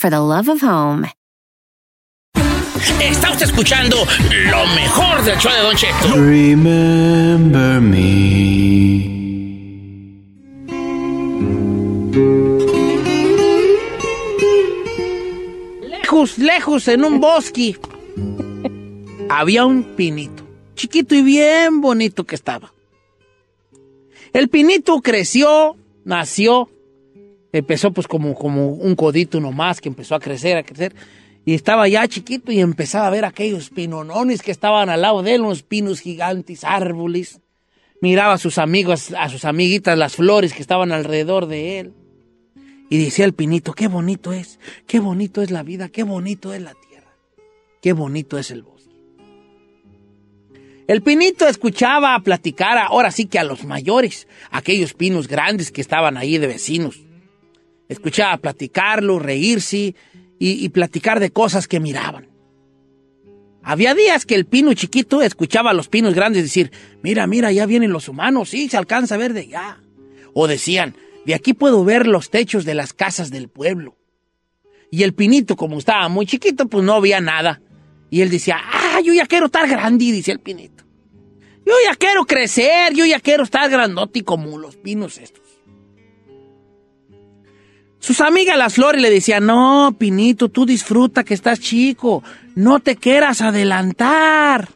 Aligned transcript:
for 0.00 0.08
the 0.08 0.18
love 0.18 0.48
of 0.48 0.62
home. 0.62 1.06
Está 3.02 3.32
usted 3.32 3.44
escuchando 3.44 3.96
lo 4.50 4.66
mejor 4.68 5.22
del 5.22 5.38
show 5.38 5.52
de 5.52 5.60
Don 5.60 5.76
Cheto. 5.76 6.14
Remember 6.16 7.82
me. 7.82 9.20
Lejos, 15.82 16.38
lejos, 16.38 16.88
en 16.88 17.04
un 17.04 17.20
bosque, 17.20 17.76
había 19.28 19.66
un 19.66 19.84
pinito, 19.96 20.42
chiquito 20.76 21.14
y 21.14 21.20
bien 21.20 21.82
bonito 21.82 22.24
que 22.24 22.36
estaba. 22.36 22.72
El 24.32 24.48
pinito 24.48 25.02
creció, 25.02 25.76
nació, 26.04 26.70
empezó 27.52 27.92
pues 27.92 28.06
como, 28.06 28.34
como 28.34 28.68
un 28.68 28.94
codito 28.94 29.40
nomás 29.40 29.80
que 29.80 29.88
empezó 29.88 30.14
a 30.14 30.20
crecer, 30.20 30.56
a 30.56 30.62
crecer. 30.62 30.94
Y 31.44 31.54
estaba 31.54 31.88
ya 31.88 32.06
chiquito 32.06 32.52
y 32.52 32.60
empezaba 32.60 33.06
a 33.06 33.10
ver 33.10 33.24
aquellos 33.24 33.70
pinonones 33.70 34.42
que 34.42 34.50
estaban 34.50 34.90
al 34.90 35.02
lado 35.02 35.22
de 35.22 35.34
él, 35.34 35.40
unos 35.40 35.62
pinos 35.62 36.00
gigantes, 36.00 36.64
árboles. 36.64 37.40
Miraba 38.02 38.34
a 38.34 38.38
sus 38.38 38.58
amigos, 38.58 39.12
a 39.18 39.28
sus 39.28 39.44
amiguitas, 39.44 39.96
las 39.96 40.16
flores 40.16 40.52
que 40.52 40.62
estaban 40.62 40.92
alrededor 40.92 41.46
de 41.46 41.80
él. 41.80 41.92
Y 42.88 43.02
decía 43.02 43.24
el 43.24 43.34
pinito, 43.34 43.72
qué 43.72 43.88
bonito 43.88 44.32
es, 44.32 44.58
qué 44.86 45.00
bonito 45.00 45.42
es 45.42 45.50
la 45.50 45.62
vida, 45.62 45.88
qué 45.88 46.02
bonito 46.02 46.52
es 46.52 46.60
la 46.60 46.74
tierra, 46.74 47.12
qué 47.80 47.92
bonito 47.92 48.36
es 48.36 48.50
el 48.50 48.62
bosque. 48.62 48.80
El 50.88 51.02
pinito 51.02 51.46
escuchaba 51.46 52.18
platicar 52.18 52.76
ahora 52.78 53.12
sí 53.12 53.26
que 53.26 53.38
a 53.38 53.44
los 53.44 53.64
mayores, 53.64 54.26
aquellos 54.50 54.92
pinos 54.92 55.28
grandes 55.28 55.70
que 55.70 55.80
estaban 55.80 56.16
ahí 56.16 56.36
de 56.36 56.48
vecinos. 56.48 57.00
Escuchaba 57.90 58.36
platicarlo, 58.36 59.18
reírse 59.18 59.96
y, 60.38 60.68
platicar 60.68 61.18
de 61.18 61.30
cosas 61.30 61.66
que 61.66 61.80
miraban. 61.80 62.28
Había 63.64 63.96
días 63.96 64.24
que 64.24 64.36
el 64.36 64.46
pino 64.46 64.72
chiquito 64.74 65.22
escuchaba 65.22 65.70
a 65.70 65.74
los 65.74 65.88
pinos 65.88 66.14
grandes 66.14 66.44
decir, 66.44 66.70
mira, 67.02 67.26
mira, 67.26 67.50
ya 67.50 67.66
vienen 67.66 67.92
los 67.92 68.08
humanos, 68.08 68.50
sí, 68.50 68.68
se 68.68 68.76
alcanza 68.76 69.16
a 69.16 69.18
ver 69.18 69.32
de 69.34 69.40
allá. 69.40 69.80
O 70.34 70.46
decían, 70.46 70.94
de 71.26 71.34
aquí 71.34 71.52
puedo 71.52 71.84
ver 71.84 72.06
los 72.06 72.30
techos 72.30 72.64
de 72.64 72.74
las 72.74 72.92
casas 72.92 73.32
del 73.32 73.48
pueblo. 73.48 73.96
Y 74.92 75.02
el 75.02 75.12
pinito, 75.12 75.56
como 75.56 75.76
estaba 75.76 76.08
muy 76.08 76.26
chiquito, 76.26 76.68
pues 76.68 76.84
no 76.84 77.00
veía 77.00 77.20
nada. 77.20 77.60
Y 78.08 78.20
él 78.20 78.30
decía, 78.30 78.56
ah, 78.62 79.00
yo 79.04 79.12
ya 79.12 79.26
quiero 79.26 79.46
estar 79.46 79.68
grande, 79.68 80.04
dice 80.04 80.30
el 80.30 80.38
pinito. 80.38 80.84
Yo 81.66 81.74
ya 81.84 81.96
quiero 81.96 82.24
crecer, 82.24 82.94
yo 82.94 83.04
ya 83.04 83.18
quiero 83.18 83.42
estar 83.42 83.68
grandote 83.68 84.22
como 84.22 84.58
los 84.58 84.76
pinos 84.76 85.18
estos. 85.18 85.49
Sus 88.00 88.22
amigas 88.22 88.56
las 88.56 88.74
flores 88.74 89.00
le 89.00 89.10
decían, 89.10 89.44
no, 89.44 89.94
Pinito, 89.96 90.48
tú 90.48 90.64
disfruta 90.64 91.22
que 91.22 91.34
estás 91.34 91.60
chico, 91.60 92.24
no 92.54 92.80
te 92.80 92.96
quieras 92.96 93.42
adelantar. 93.42 94.70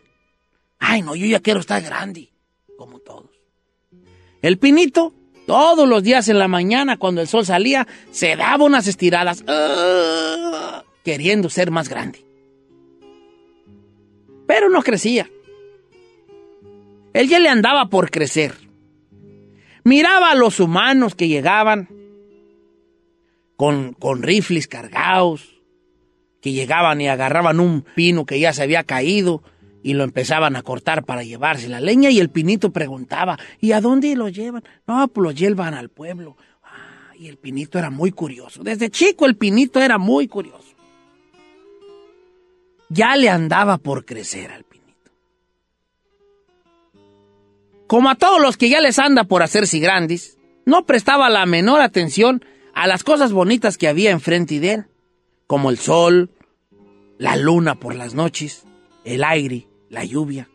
Ay, 0.79 1.01
no, 1.01 1.17
yo 1.17 1.27
ya 1.27 1.41
quiero 1.41 1.61
estar 1.61 1.83
grande, 1.83 2.31
como 2.77 2.99
todos. 2.99 3.31
El 4.43 4.59
Pinito, 4.59 5.15
todos 5.47 5.89
los 5.89 6.03
días 6.03 6.29
en 6.29 6.39
la 6.39 6.49
mañana, 6.49 6.99
cuando 6.99 7.23
el 7.23 7.27
sol 7.27 7.47
salía, 7.47 7.89
se 8.11 8.37
daba 8.37 8.67
unas 8.67 8.87
estiradas, 8.87 9.43
¡ah! 9.49 10.85
queriendo 11.03 11.49
ser 11.49 11.71
más 11.71 11.89
grande. 11.89 12.23
Pero 14.47 14.69
no 14.69 14.83
crecía. 14.83 15.31
Él 17.15 17.29
ya 17.31 17.39
le 17.39 17.49
andaba 17.49 17.89
por 17.89 18.11
crecer. 18.11 18.55
Miraba 19.83 20.31
a 20.31 20.35
los 20.35 20.61
humanos 20.61 21.15
que 21.15 21.29
llegaban 21.29 21.89
con, 23.99 24.23
rifles 24.23 24.67
cargados, 24.67 25.63
que 26.41 26.53
llegaban 26.53 27.01
y 27.01 27.09
agarraban 27.09 27.61
un 27.61 27.83
pino 27.95 28.27
que 28.27 28.39
ya 28.39 28.53
se 28.53 28.63
había 28.63 28.85
caído 28.85 29.43
y 29.83 29.95
lo 29.95 30.05
empezaban 30.05 30.57
a 30.57 30.63
cortar 30.63 31.05
para 31.05 31.23
llevarse 31.23 31.69
la 31.69 31.81
leña 31.81 32.11
y 32.11 32.21
el 32.21 32.31
pinito 32.31 32.73
preguntaba, 32.73 33.39
¿y 33.61 33.73
a 33.73 33.81
dónde 33.81 34.15
lo 34.17 34.29
llevan? 34.29 34.65
No, 34.87 35.09
pues 35.09 35.23
lo 35.25 35.31
llevan 35.31 35.75
al 35.75 35.89
pueblo. 35.89 36.37
Ah, 36.63 37.13
y 37.19 37.29
el 37.29 37.39
pinito 37.39 37.79
era 37.79 37.91
muy 37.91 38.11
curioso. 38.11 38.63
Desde 38.63 38.91
chico 38.91 39.27
el 39.27 39.37
pinito 39.37 39.81
era 39.81 39.99
muy 39.99 40.29
curioso. 40.29 40.75
Ya 42.91 43.17
le 43.17 43.31
andaba 43.31 43.79
por 43.79 44.05
crecer 44.05 44.51
al 44.53 44.65
pinito. 44.65 45.11
Como 47.87 48.11
a 48.11 48.15
todos 48.15 48.41
los 48.41 48.57
que 48.57 48.69
ya 48.69 48.81
les 48.81 48.99
anda 48.99 49.25
por 49.25 49.43
hacerse 49.43 49.79
grandes, 49.79 50.39
no 50.67 50.85
prestaba 50.85 51.29
la 51.31 51.47
menor 51.47 51.81
atención 51.81 52.45
a 52.75 52.87
las 52.87 53.05
cosas 53.05 53.33
bonitas 53.33 53.79
que 53.79 53.89
había 53.89 54.11
enfrente 54.11 54.61
de 54.61 54.73
él, 54.73 54.85
como 55.47 55.71
el 55.71 55.79
sol, 55.79 56.31
la 57.19 57.37
luna 57.37 57.77
por 57.77 57.95
las 57.95 58.15
noches, 58.15 58.65
el 59.05 59.25
aire, 59.25 59.67
la 59.91 60.05
lluvia, 60.05 60.49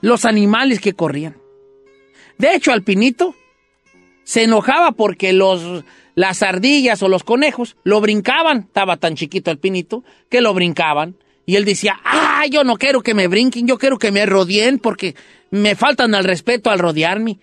los 0.00 0.24
animales 0.24 0.80
que 0.80 0.92
corrían. 0.92 1.36
De 2.38 2.54
hecho, 2.54 2.72
al 2.72 2.82
pinito 2.82 3.34
se 4.24 4.42
enojaba 4.42 4.92
porque 4.92 5.32
los, 5.32 5.84
las 6.14 6.42
ardillas 6.42 7.02
o 7.02 7.08
los 7.08 7.24
conejos 7.24 7.76
lo 7.84 8.00
brincaban. 8.00 8.60
Estaba 8.60 8.96
tan 8.96 9.14
chiquito 9.14 9.50
el 9.50 9.58
pinito 9.58 10.02
que 10.28 10.40
lo 10.40 10.52
brincaban. 10.52 11.16
Y 11.46 11.56
él 11.56 11.64
decía, 11.64 12.00
ah, 12.04 12.44
yo 12.50 12.64
no 12.64 12.76
quiero 12.76 13.02
que 13.02 13.14
me 13.14 13.28
brinquen, 13.28 13.66
yo 13.66 13.78
quiero 13.78 13.98
que 13.98 14.10
me 14.10 14.26
rodeen 14.26 14.78
porque 14.78 15.14
me 15.50 15.76
faltan 15.76 16.14
al 16.14 16.24
respeto 16.24 16.70
al 16.70 16.78
rodearme. 16.78 17.38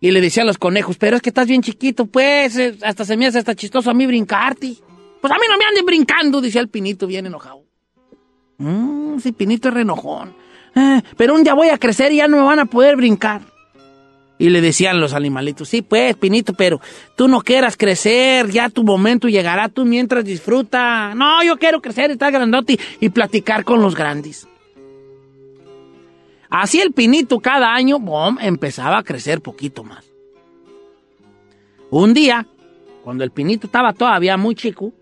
Y 0.00 0.10
le 0.10 0.20
decían 0.20 0.46
los 0.46 0.56
conejos, 0.56 0.96
pero 0.96 1.16
es 1.16 1.22
que 1.22 1.28
estás 1.30 1.46
bien 1.46 1.62
chiquito, 1.62 2.06
pues, 2.06 2.56
eh, 2.56 2.76
hasta 2.82 3.04
se 3.04 3.16
me 3.16 3.26
hace 3.26 3.38
hasta 3.38 3.54
chistoso 3.54 3.90
a 3.90 3.94
mí 3.94 4.06
brincarte. 4.06 4.74
Pues 5.20 5.30
a 5.30 5.36
mí 5.36 5.42
no 5.48 5.58
me 5.58 5.64
anden 5.66 5.84
brincando, 5.84 6.40
decía 6.40 6.62
el 6.62 6.68
pinito 6.68 7.06
bien 7.06 7.26
enojado. 7.26 7.62
Mmm, 8.56 9.18
sí, 9.18 9.32
pinito 9.32 9.68
es 9.68 9.74
renojón. 9.74 10.34
Eh, 10.74 11.02
pero 11.16 11.34
un 11.34 11.42
día 11.42 11.54
voy 11.54 11.68
a 11.68 11.78
crecer 11.78 12.12
y 12.12 12.16
ya 12.16 12.28
no 12.28 12.38
me 12.38 12.42
van 12.44 12.60
a 12.60 12.64
poder 12.64 12.96
brincar. 12.96 13.42
Y 14.38 14.48
le 14.48 14.62
decían 14.62 15.00
los 15.00 15.12
animalitos, 15.12 15.68
sí, 15.68 15.82
pues, 15.82 16.16
Pinito, 16.16 16.54
pero 16.54 16.80
tú 17.14 17.28
no 17.28 17.42
quieras 17.42 17.76
crecer, 17.76 18.50
ya 18.50 18.70
tu 18.70 18.84
momento 18.84 19.28
llegará, 19.28 19.68
tú 19.68 19.84
mientras 19.84 20.24
disfruta. 20.24 21.14
No, 21.14 21.44
yo 21.44 21.58
quiero 21.58 21.82
crecer, 21.82 22.10
estar 22.10 22.32
grandote 22.32 22.78
y 23.00 23.10
platicar 23.10 23.64
con 23.64 23.82
los 23.82 23.94
grandes. 23.94 24.48
Así 26.50 26.80
el 26.80 26.92
Pinito 26.92 27.40
cada 27.40 27.72
año, 27.74 27.98
bom, 28.00 28.36
empezaba 28.40 28.98
a 28.98 29.04
crecer 29.04 29.40
poquito 29.40 29.84
más. 29.84 30.04
Un 31.90 32.12
día, 32.12 32.46
cuando 33.04 33.24
el 33.24 33.30
Pinito 33.30 33.66
estaba 33.66 33.92
todavía 33.92 34.36
muy 34.36 34.54
chico, 34.54 34.92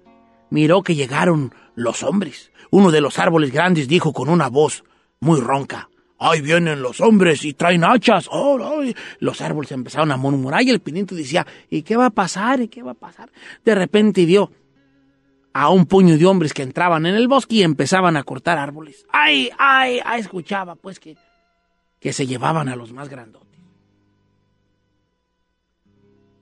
miró 0.50 0.82
que 0.82 0.94
llegaron 0.94 1.54
los 1.74 2.02
hombres. 2.02 2.52
Uno 2.70 2.90
de 2.90 3.00
los 3.00 3.18
árboles 3.18 3.50
grandes 3.50 3.88
dijo 3.88 4.12
con 4.12 4.28
una 4.28 4.48
voz 4.48 4.84
muy 5.20 5.40
ronca, 5.40 5.88
¡Ahí 6.20 6.40
vienen 6.40 6.82
los 6.82 7.00
hombres 7.00 7.44
y 7.44 7.54
traen 7.54 7.84
hachas! 7.84 8.28
¡Oh, 8.32 8.58
ay! 8.80 8.94
Los 9.20 9.40
árboles 9.40 9.70
empezaron 9.70 10.10
a 10.10 10.16
murmurar 10.16 10.62
y 10.62 10.70
el 10.70 10.80
pinito 10.80 11.14
decía, 11.14 11.46
¿y 11.70 11.82
qué 11.82 11.96
va 11.96 12.06
a 12.06 12.10
pasar? 12.10 12.60
¿Y 12.60 12.66
qué 12.66 12.82
va 12.82 12.90
a 12.90 12.94
pasar? 12.94 13.30
De 13.64 13.74
repente 13.74 14.24
vio 14.24 14.50
a 15.52 15.70
un 15.70 15.86
puño 15.86 16.18
de 16.18 16.26
hombres 16.26 16.52
que 16.52 16.62
entraban 16.62 17.06
en 17.06 17.14
el 17.14 17.28
bosque 17.28 17.56
y 17.56 17.62
empezaban 17.62 18.16
a 18.16 18.24
cortar 18.24 18.58
árboles. 18.58 19.06
¡Ay, 19.12 19.50
ay, 19.58 20.00
ay! 20.04 20.20
Escuchaba 20.20 20.74
pues 20.74 20.98
que, 20.98 21.16
que 22.00 22.12
se 22.12 22.26
llevaban 22.26 22.68
a 22.68 22.76
los 22.76 22.92
más 22.92 23.08
grandotes. 23.08 23.48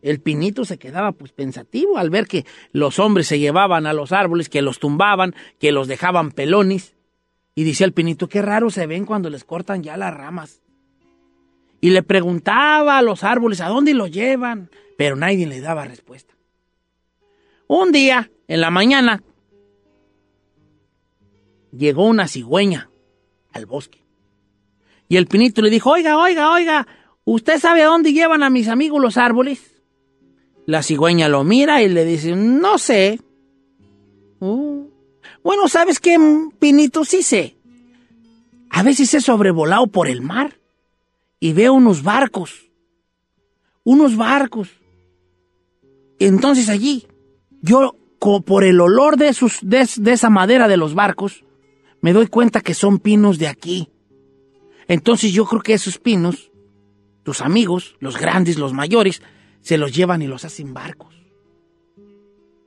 El 0.03 0.20
pinito 0.20 0.64
se 0.64 0.79
quedaba 0.79 1.12
pues 1.12 1.32
pensativo 1.32 1.99
al 1.99 2.11
ver 2.11 2.29
que 2.29 2.47
los 2.70 3.00
hombres 3.00 3.26
se 3.26 3.41
llevaban 3.41 3.87
a 3.87 3.93
los 3.93 4.12
árboles, 4.12 4.49
que 4.49 4.62
los 4.62 4.79
tumbaban, 4.79 5.35
que 5.58 5.73
los 5.73 5.88
dejaban 5.88 6.31
pelones. 6.31 6.94
Y 7.56 7.64
decía 7.64 7.87
el 7.87 7.93
pinito, 7.93 8.29
qué 8.29 8.41
raro 8.41 8.70
se 8.70 8.87
ven 8.87 9.05
cuando 9.05 9.31
les 9.31 9.43
cortan 9.43 9.82
ya 9.82 9.97
las 9.97 10.14
ramas. 10.14 10.62
Y 11.81 11.91
le 11.91 12.05
preguntaba 12.05 12.99
a 12.99 13.03
los 13.03 13.25
árboles 13.25 13.61
a 13.61 13.69
dónde 13.69 13.94
los 13.94 14.12
llevan, 14.12 14.70
pero 14.97 15.17
nadie 15.17 15.47
le 15.47 15.61
daba 15.61 15.85
respuesta. 15.85 16.35
Un 17.67 17.91
día, 17.91 18.31
en 18.47 18.61
la 18.61 18.70
mañana, 18.70 19.25
llegó 21.76 22.06
una 22.06 22.29
cigüeña 22.29 22.91
al 23.53 23.67
bosque. 23.67 24.06
Y 25.08 25.17
el 25.17 25.26
pinito 25.26 25.62
le 25.62 25.70
dijo, 25.70 25.91
oiga, 25.91 26.19
oiga, 26.19 26.53
oiga, 26.53 26.87
¿usted 27.25 27.58
sabe 27.58 27.82
a 27.82 27.87
dónde 27.87 28.12
llevan 28.12 28.43
a 28.43 28.50
mis 28.50 28.69
amigos 28.69 29.00
los 29.00 29.17
árboles? 29.17 29.82
La 30.67 30.82
cigüeña 30.82 31.29
lo 31.29 31.44
mira 31.44 31.82
y 31.82 31.88
le 31.88 32.05
dice, 32.05 32.35
no 32.35 32.79
sé. 32.79 33.20
Uh, 34.41 34.88
bueno, 35.44 35.69
¿sabes 35.69 36.00
qué, 36.00 36.19
pinito? 36.58 37.05
Sí 37.05 37.23
sé. 37.23 37.56
A 38.70 38.82
veces 38.82 39.14
he 39.14 39.20
sobrevolado 39.20 39.87
por 39.87 40.08
el 40.08 40.23
mar 40.23 40.58
y 41.38 41.53
veo 41.53 41.73
unos 41.73 42.03
barcos. 42.03 42.69
Unos 43.85 44.17
barcos. 44.17 44.69
Entonces 46.19 46.69
allí, 46.69 47.06
yo, 47.62 47.94
por 48.44 48.64
el 48.64 48.81
olor 48.81 49.17
de, 49.17 49.32
sus, 49.35 49.61
de, 49.62 49.88
de 49.99 50.12
esa 50.12 50.31
madera 50.31 50.67
de 50.67 50.76
los 50.76 50.94
barcos, 50.94 51.44
me 52.00 52.12
doy 52.12 52.26
cuenta 52.26 52.61
que 52.61 52.75
son 52.75 52.99
pinos 52.99 53.38
de 53.38 53.47
aquí. 53.47 53.88
Entonces 54.88 55.33
yo 55.33 55.44
creo 55.47 55.62
que 55.62 55.75
esos 55.75 55.99
pinos, 55.99 56.50
tus 57.23 57.41
amigos, 57.41 57.97
los 57.99 58.19
grandes, 58.19 58.59
los 58.59 58.73
mayores, 58.73 59.23
se 59.61 59.79
los 59.79 59.93
llevan 59.93 60.23
y 60.23 60.27
los 60.27 60.44
hacen 60.44 60.73
barcos 60.73 61.15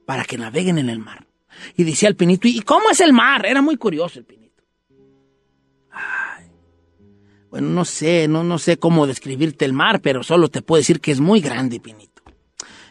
para 0.06 0.25
que 0.25 0.38
naveguen 0.38 0.77
en 0.77 0.89
el 0.89 1.00
mar. 1.00 1.27
Y 1.75 1.83
decía 1.83 2.10
el 2.10 2.16
pinito, 2.16 2.48
¿y 2.48 2.62
cómo 2.62 2.89
es 2.89 3.00
el 3.00 3.13
mar? 3.13 3.45
Era 3.45 3.62
muy 3.62 3.77
curioso 3.77 4.19
el 4.19 4.25
pinito. 4.25 4.63
Ay, 5.92 6.45
bueno, 7.50 7.69
no 7.69 7.86
sé, 7.86 8.27
no, 8.27 8.44
no 8.44 8.60
sé 8.60 8.77
cómo 8.77 9.07
describirte 9.07 9.65
el 9.65 9.74
mar, 9.74 10.01
pero 10.01 10.24
solo 10.24 10.50
te 10.50 10.62
puedo 10.62 10.80
decir 10.80 11.00
que 11.00 11.12
es 11.12 11.19
muy 11.19 11.42
grande, 11.42 11.80
pinito. 11.80 12.22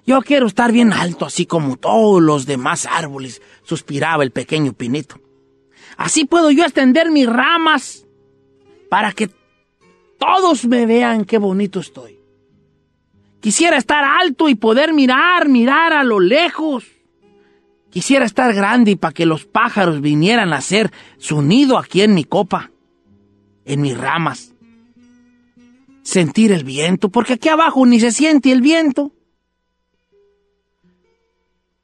Yo 0.06 0.22
quiero 0.22 0.46
estar 0.46 0.72
bien 0.72 0.92
alto, 0.92 1.26
así 1.26 1.44
como 1.44 1.76
todos 1.76 2.22
los 2.22 2.46
demás 2.46 2.86
árboles, 2.86 3.42
suspiraba 3.62 4.22
el 4.22 4.30
pequeño 4.30 4.72
pinito. 4.72 5.20
Así 5.98 6.24
puedo 6.24 6.50
yo 6.50 6.64
extender 6.64 7.10
mis 7.10 7.26
ramas 7.26 8.07
para 8.88 9.12
que 9.12 9.30
todos 10.18 10.64
me 10.66 10.86
vean 10.86 11.24
qué 11.24 11.38
bonito 11.38 11.80
estoy. 11.80 12.18
Quisiera 13.40 13.76
estar 13.76 14.02
alto 14.04 14.48
y 14.48 14.54
poder 14.54 14.92
mirar, 14.92 15.48
mirar 15.48 15.92
a 15.92 16.02
lo 16.02 16.18
lejos. 16.18 16.84
Quisiera 17.90 18.24
estar 18.24 18.52
grande 18.52 18.92
y 18.92 18.96
para 18.96 19.14
que 19.14 19.26
los 19.26 19.44
pájaros 19.44 20.00
vinieran 20.00 20.52
a 20.52 20.56
hacer 20.56 20.90
su 21.18 21.40
nido 21.40 21.78
aquí 21.78 22.02
en 22.02 22.14
mi 22.14 22.24
copa, 22.24 22.70
en 23.64 23.80
mis 23.80 23.96
ramas. 23.96 24.54
Sentir 26.02 26.52
el 26.52 26.64
viento, 26.64 27.10
porque 27.10 27.34
aquí 27.34 27.48
abajo 27.48 27.86
ni 27.86 28.00
se 28.00 28.12
siente 28.12 28.50
el 28.50 28.60
viento. 28.60 29.12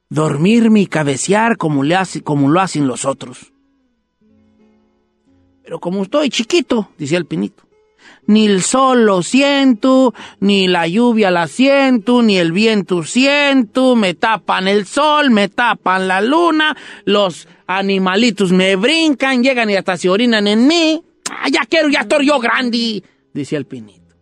Dormirme 0.09 0.81
y 0.81 0.87
cabecear 0.87 1.57
como, 1.57 1.83
como 2.23 2.49
lo 2.49 2.59
hacen 2.59 2.87
los 2.87 3.05
otros. 3.05 3.54
Pero 5.65 5.79
como 5.79 6.03
estoy 6.03 6.29
chiquito, 6.29 6.91
decía 6.95 7.17
el 7.17 7.25
pinito, 7.25 7.63
ni 8.27 8.45
el 8.45 8.61
sol 8.61 9.03
lo 9.03 9.23
siento, 9.23 10.13
ni 10.39 10.67
la 10.67 10.87
lluvia 10.87 11.31
la 11.31 11.47
siento, 11.47 12.21
ni 12.21 12.37
el 12.37 12.51
viento 12.51 13.01
siento, 13.01 13.95
me 13.95 14.13
tapan 14.13 14.67
el 14.67 14.85
sol, 14.85 15.31
me 15.31 15.49
tapan 15.49 16.07
la 16.07 16.21
luna, 16.21 16.77
los 17.05 17.47
animalitos 17.65 18.51
me 18.51 18.75
brincan, 18.75 19.41
llegan 19.41 19.71
y 19.71 19.75
hasta 19.75 19.97
se 19.97 20.07
orinan 20.07 20.45
en 20.45 20.67
mí. 20.67 21.03
Ah, 21.31 21.47
ya 21.51 21.65
quiero, 21.67 21.89
ya 21.89 22.01
estoy 22.01 22.27
yo 22.27 22.39
grande, 22.39 23.01
decía 23.33 23.57
el 23.57 23.65
pinito. 23.65 24.15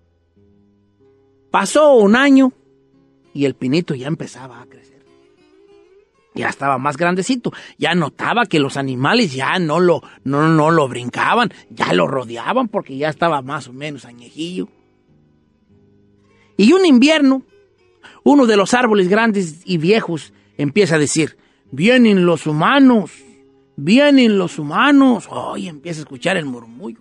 Pasó 1.51 1.95
un 1.95 2.16
año 2.16 2.54
y 3.34 3.44
el 3.44 3.56
pinito 3.56 3.95
ya 3.95 4.07
empezaba 4.07 4.62
a 4.62 4.66
ya 6.35 6.50
estaba 6.50 6.77
más 6.77 6.97
grandecito, 6.97 7.51
ya 7.77 7.94
notaba 7.95 8.45
que 8.45 8.59
los 8.59 8.77
animales 8.77 9.33
ya 9.33 9.59
no 9.59 9.80
lo, 9.80 10.01
no, 10.24 10.47
no 10.47 10.71
lo 10.71 10.88
brincaban, 10.88 11.53
ya 11.69 11.94
lo 11.94 12.07
rodeaban 12.07 12.68
porque 12.68 12.97
ya 12.97 13.09
estaba 13.09 13.41
más 13.41 13.68
o 13.68 13.74
menos 13.74 14.06
añejillo. 14.06 14.68
Y 16.57 16.74
un 16.74 16.85
invierno, 16.85 17.44
uno 18.24 18.45
de 18.45 18.57
los 18.57 18.74
árboles 18.74 19.09
grandes 19.09 19.62
y 19.65 19.77
viejos 19.77 20.33
empieza 20.57 20.95
a 20.95 21.00
decir, 21.00 21.38
vienen 21.71 22.25
los 22.25 22.47
humanos, 22.47 23.12
vienen 23.75 24.38
los 24.38 24.59
humanos. 24.59 25.27
Hoy 25.30 25.68
empieza 25.68 26.01
a 26.01 26.03
escuchar 26.03 26.38
el 26.38 26.45
murmullo. 26.45 27.00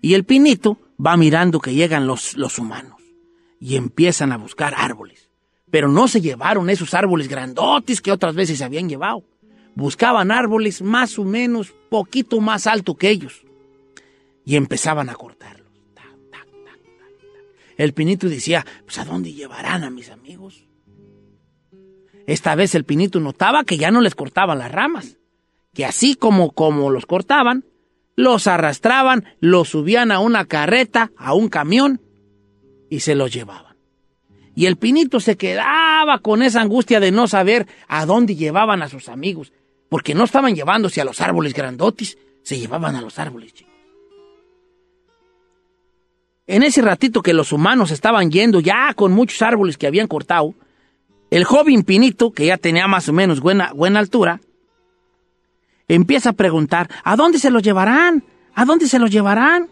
Y 0.00 0.14
el 0.14 0.24
pinito 0.24 0.78
va 1.04 1.16
mirando 1.16 1.60
que 1.60 1.74
llegan 1.74 2.06
los, 2.06 2.36
los 2.36 2.58
humanos 2.58 3.02
y 3.60 3.76
empiezan 3.76 4.32
a 4.32 4.38
buscar 4.38 4.74
árboles 4.76 5.25
pero 5.76 5.88
no 5.88 6.08
se 6.08 6.22
llevaron 6.22 6.70
esos 6.70 6.94
árboles 6.94 7.28
grandotes 7.28 8.00
que 8.00 8.10
otras 8.10 8.34
veces 8.34 8.56
se 8.56 8.64
habían 8.64 8.88
llevado. 8.88 9.24
Buscaban 9.74 10.30
árboles 10.30 10.80
más 10.80 11.18
o 11.18 11.24
menos 11.24 11.74
poquito 11.90 12.40
más 12.40 12.66
alto 12.66 12.94
que 12.94 13.10
ellos 13.10 13.42
y 14.46 14.56
empezaban 14.56 15.10
a 15.10 15.14
cortarlos. 15.14 15.70
El 17.76 17.92
pinito 17.92 18.26
decía, 18.26 18.64
pues 18.86 18.96
¿a 18.96 19.04
dónde 19.04 19.34
llevarán 19.34 19.84
a 19.84 19.90
mis 19.90 20.08
amigos? 20.08 20.64
Esta 22.26 22.54
vez 22.54 22.74
el 22.74 22.84
pinito 22.84 23.20
notaba 23.20 23.62
que 23.64 23.76
ya 23.76 23.90
no 23.90 24.00
les 24.00 24.14
cortaban 24.14 24.60
las 24.60 24.72
ramas, 24.72 25.18
que 25.74 25.84
así 25.84 26.14
como, 26.14 26.52
como 26.52 26.88
los 26.88 27.04
cortaban, 27.04 27.66
los 28.16 28.46
arrastraban, 28.46 29.26
los 29.40 29.68
subían 29.68 30.10
a 30.10 30.20
una 30.20 30.46
carreta, 30.46 31.12
a 31.18 31.34
un 31.34 31.50
camión 31.50 32.00
y 32.88 33.00
se 33.00 33.14
los 33.14 33.30
llevaban. 33.30 33.75
Y 34.56 34.64
el 34.64 34.76
pinito 34.76 35.20
se 35.20 35.36
quedaba 35.36 36.18
con 36.20 36.42
esa 36.42 36.62
angustia 36.62 36.98
de 36.98 37.12
no 37.12 37.28
saber 37.28 37.68
a 37.88 38.06
dónde 38.06 38.34
llevaban 38.34 38.82
a 38.82 38.88
sus 38.88 39.10
amigos, 39.10 39.52
porque 39.90 40.14
no 40.14 40.24
estaban 40.24 40.54
llevándose 40.54 40.98
a 41.02 41.04
los 41.04 41.20
árboles 41.20 41.52
grandotes, 41.52 42.16
se 42.42 42.58
llevaban 42.58 42.96
a 42.96 43.02
los 43.02 43.18
árboles 43.18 43.52
chicos. 43.52 43.74
En 46.46 46.62
ese 46.62 46.80
ratito 46.80 47.20
que 47.20 47.34
los 47.34 47.52
humanos 47.52 47.90
estaban 47.90 48.30
yendo 48.30 48.60
ya 48.60 48.94
con 48.94 49.12
muchos 49.12 49.42
árboles 49.42 49.76
que 49.76 49.88
habían 49.88 50.08
cortado, 50.08 50.54
el 51.30 51.44
joven 51.44 51.82
pinito, 51.82 52.32
que 52.32 52.46
ya 52.46 52.56
tenía 52.56 52.88
más 52.88 53.10
o 53.10 53.12
menos 53.12 53.40
buena, 53.40 53.74
buena 53.74 53.98
altura, 53.98 54.40
empieza 55.86 56.30
a 56.30 56.32
preguntar, 56.32 56.88
¿a 57.04 57.14
dónde 57.14 57.38
se 57.38 57.50
los 57.50 57.62
llevarán? 57.62 58.24
¿A 58.54 58.64
dónde 58.64 58.88
se 58.88 58.98
los 58.98 59.10
llevarán? 59.10 59.68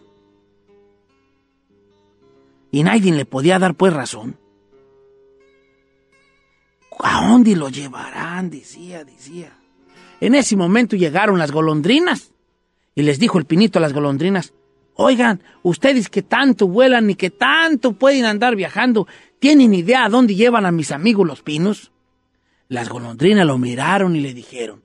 Y 2.70 2.82
nadie 2.82 3.12
le 3.12 3.24
podía 3.24 3.58
dar 3.58 3.74
pues 3.76 3.94
razón. 3.94 4.43
¿A 7.00 7.28
dónde 7.28 7.56
lo 7.56 7.68
llevarán? 7.68 8.50
Decía, 8.50 9.04
decía. 9.04 9.56
En 10.20 10.34
ese 10.34 10.56
momento 10.56 10.96
llegaron 10.96 11.38
las 11.38 11.50
golondrinas 11.50 12.32
y 12.94 13.02
les 13.02 13.18
dijo 13.18 13.38
el 13.38 13.44
pinito 13.44 13.78
a 13.78 13.82
las 13.82 13.92
golondrinas, 13.92 14.54
oigan, 14.94 15.42
ustedes 15.62 16.08
que 16.08 16.22
tanto 16.22 16.68
vuelan 16.68 17.10
y 17.10 17.14
que 17.14 17.30
tanto 17.30 17.92
pueden 17.92 18.24
andar 18.24 18.56
viajando, 18.56 19.06
¿tienen 19.38 19.74
idea 19.74 20.04
a 20.04 20.08
dónde 20.08 20.34
llevan 20.34 20.66
a 20.66 20.72
mis 20.72 20.92
amigos 20.92 21.26
los 21.26 21.42
pinos? 21.42 21.92
Las 22.68 22.88
golondrinas 22.88 23.46
lo 23.46 23.58
miraron 23.58 24.16
y 24.16 24.20
le 24.20 24.32
dijeron, 24.32 24.82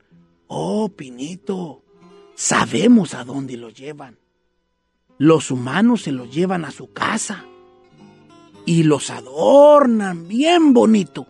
oh, 0.48 0.90
pinito, 0.90 1.84
sabemos 2.36 3.14
a 3.14 3.24
dónde 3.24 3.56
lo 3.56 3.70
llevan. 3.70 4.18
Los 5.18 5.52
humanos 5.52 6.04
se 6.04 6.12
los 6.12 6.34
llevan 6.34 6.66
a 6.66 6.72
su 6.72 6.92
casa 6.92 7.46
y 8.66 8.84
los 8.84 9.10
adornan 9.10 10.28
bien 10.28 10.74
bonito 10.74 11.28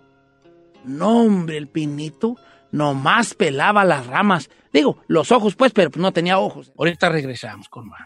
no, 0.85 1.23
hombre, 1.23 1.57
el 1.57 1.67
pinito 1.67 2.35
nomás 2.71 3.33
pelaba 3.33 3.85
las 3.85 4.07
ramas. 4.07 4.49
Digo, 4.71 4.97
los 5.07 5.31
ojos, 5.31 5.55
pues, 5.55 5.71
pero 5.73 5.91
no 5.95 6.11
tenía 6.11 6.39
ojos. 6.39 6.71
Ahorita 6.77 7.09
regresamos 7.09 7.69
con 7.69 7.87
más. 7.87 8.01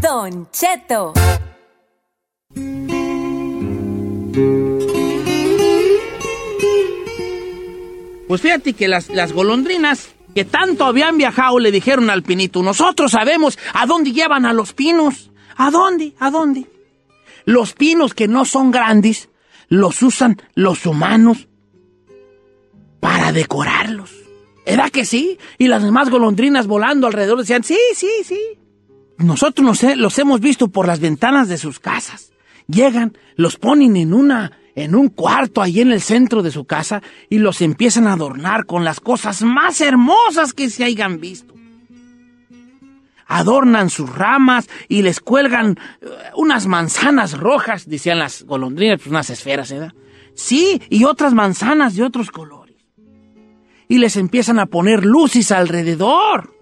Don 0.00 0.50
Cheto. 0.50 1.12
Pues 8.34 8.42
fíjate 8.42 8.72
que 8.72 8.88
las, 8.88 9.10
las 9.10 9.32
golondrinas 9.32 10.08
que 10.34 10.44
tanto 10.44 10.86
habían 10.86 11.16
viajado 11.16 11.60
le 11.60 11.70
dijeron 11.70 12.10
al 12.10 12.24
pinito, 12.24 12.64
nosotros 12.64 13.12
sabemos 13.12 13.56
a 13.72 13.86
dónde 13.86 14.10
llevan 14.10 14.44
a 14.44 14.52
los 14.52 14.72
pinos. 14.72 15.30
¿A 15.54 15.70
dónde? 15.70 16.14
¿A 16.18 16.32
dónde? 16.32 16.66
Los 17.44 17.74
pinos 17.74 18.12
que 18.12 18.26
no 18.26 18.44
son 18.44 18.72
grandes 18.72 19.28
los 19.68 20.02
usan 20.02 20.42
los 20.56 20.84
humanos 20.84 21.46
para 22.98 23.30
decorarlos. 23.30 24.10
¿Era 24.66 24.90
que 24.90 25.04
sí? 25.04 25.38
Y 25.56 25.68
las 25.68 25.84
demás 25.84 26.10
golondrinas 26.10 26.66
volando 26.66 27.06
alrededor 27.06 27.38
decían, 27.38 27.62
sí, 27.62 27.78
sí, 27.94 28.10
sí. 28.24 28.40
Nosotros 29.16 29.80
los 29.94 30.18
hemos 30.18 30.40
visto 30.40 30.66
por 30.66 30.88
las 30.88 30.98
ventanas 30.98 31.48
de 31.48 31.56
sus 31.56 31.78
casas. 31.78 32.32
Llegan, 32.66 33.16
los 33.36 33.58
ponen 33.58 33.96
en 33.96 34.12
una, 34.12 34.58
en 34.74 34.94
un 34.94 35.08
cuarto 35.08 35.62
ahí 35.62 35.80
en 35.80 35.92
el 35.92 36.00
centro 36.00 36.42
de 36.42 36.50
su 36.50 36.64
casa 36.64 37.02
y 37.28 37.38
los 37.38 37.60
empiezan 37.60 38.06
a 38.06 38.14
adornar 38.14 38.66
con 38.66 38.84
las 38.84 39.00
cosas 39.00 39.42
más 39.42 39.80
hermosas 39.80 40.52
que 40.52 40.70
se 40.70 40.84
hayan 40.84 41.20
visto. 41.20 41.54
Adornan 43.26 43.88
sus 43.88 44.14
ramas 44.14 44.68
y 44.88 45.02
les 45.02 45.20
cuelgan 45.20 45.78
eh, 46.00 46.06
unas 46.36 46.66
manzanas 46.66 47.38
rojas, 47.38 47.88
decían 47.88 48.18
las 48.18 48.42
golondrinas, 48.42 48.98
pues 48.98 49.08
unas 49.08 49.30
esferas, 49.30 49.72
¿verdad? 49.72 49.94
Sí, 50.34 50.82
y 50.90 51.04
otras 51.04 51.32
manzanas 51.32 51.94
de 51.96 52.02
otros 52.02 52.30
colores 52.30 52.64
y 53.88 53.98
les 53.98 54.16
empiezan 54.16 54.58
a 54.58 54.66
poner 54.66 55.04
luces 55.04 55.52
alrededor. 55.52 56.54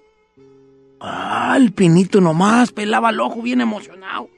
Ah, 1.00 1.54
el 1.56 1.72
pinito 1.72 2.20
nomás 2.20 2.72
pelaba 2.72 3.10
el 3.10 3.20
ojo 3.20 3.42
bien 3.42 3.60
emocionado. 3.60 4.28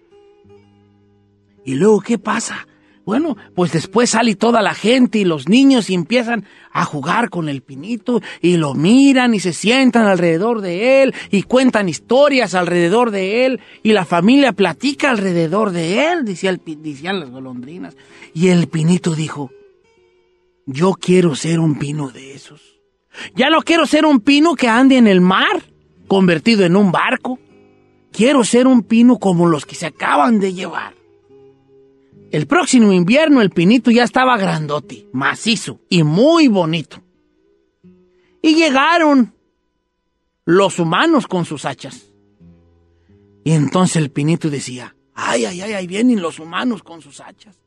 ¿Y 1.65 1.75
luego 1.75 2.01
qué 2.01 2.19
pasa? 2.19 2.67
Bueno, 3.05 3.37
pues 3.55 3.73
después 3.73 4.11
sale 4.11 4.35
toda 4.35 4.63
la 4.63 4.75
gente 4.75 5.19
y 5.19 5.25
los 5.25 5.47
niños 5.47 5.91
y 5.91 5.95
empiezan 5.95 6.47
a 6.73 6.87
jugar 6.87 7.29
con 7.29 7.51
el 7.51 7.61
pinito 7.61 8.23
y 8.41 8.57
lo 8.57 8.75
miran 8.75 9.35
y 9.35 9.41
se 9.41 9.53
sientan 9.53 10.07
alrededor 10.07 10.63
de 10.63 11.03
él 11.03 11.15
y 11.31 11.43
cuentan 11.43 11.91
historias 11.91 12.55
alrededor 12.55 13.11
de 13.11 13.45
él 13.45 13.61
y 13.83 13.93
la 13.93 14.07
familia 14.07 14.53
platica 14.53 15.11
alrededor 15.11 15.73
de 15.73 16.13
él, 16.13 16.25
decían 16.25 17.21
las 17.21 17.31
golondrinas. 17.31 17.95
Y 18.33 18.49
el 18.49 18.69
pinito 18.69 19.15
dijo, 19.15 19.51
yo 20.65 20.95
quiero 20.95 21.35
ser 21.35 21.61
un 21.61 21.79
pino 21.79 22.09
de 22.09 22.35
esos. 22.35 22.81
Ya 23.37 23.51
no 23.51 23.61
quiero 23.61 23.85
ser 23.85 24.07
un 24.07 24.21
pino 24.21 24.55
que 24.55 24.69
ande 24.69 24.97
en 24.97 25.07
el 25.07 25.21
mar, 25.21 25.63
convertido 26.09 26.65
en 26.65 26.75
un 26.75 26.91
barco. 26.91 27.39
Quiero 28.13 28.45
ser 28.45 28.67
un 28.67 28.83
pino 28.83 29.19
como 29.19 29.47
los 29.47 29.67
que 29.67 29.75
se 29.75 29.87
acaban 29.87 30.41
de 30.41 30.55
llevar. 30.55 31.04
El 32.35 32.49
próximo 32.49 32.93
invierno 32.93 33.43
el 33.43 33.51
pinito 33.51 33.93
ya 33.93 34.03
estaba 34.03 34.37
grandote, 34.37 35.07
macizo 35.13 35.79
y 35.89 36.03
muy 36.03 36.49
bonito. 36.49 37.01
Y 38.43 38.57
llegaron 38.57 39.33
los 40.45 40.81
humanos 40.81 41.29
con 41.29 41.45
sus 41.45 41.65
hachas. 41.65 42.11
Y 43.45 43.53
entonces 43.53 43.99
el 43.99 44.11
pinito 44.11 44.51
decía, 44.51 44.97
ay, 45.15 45.45
ay, 45.45 45.61
ay, 45.61 45.75
ahí 45.75 45.87
vienen 45.87 46.21
los 46.21 46.41
humanos 46.41 46.83
con 46.83 47.03
sus 47.03 47.21
hachas. 47.21 47.63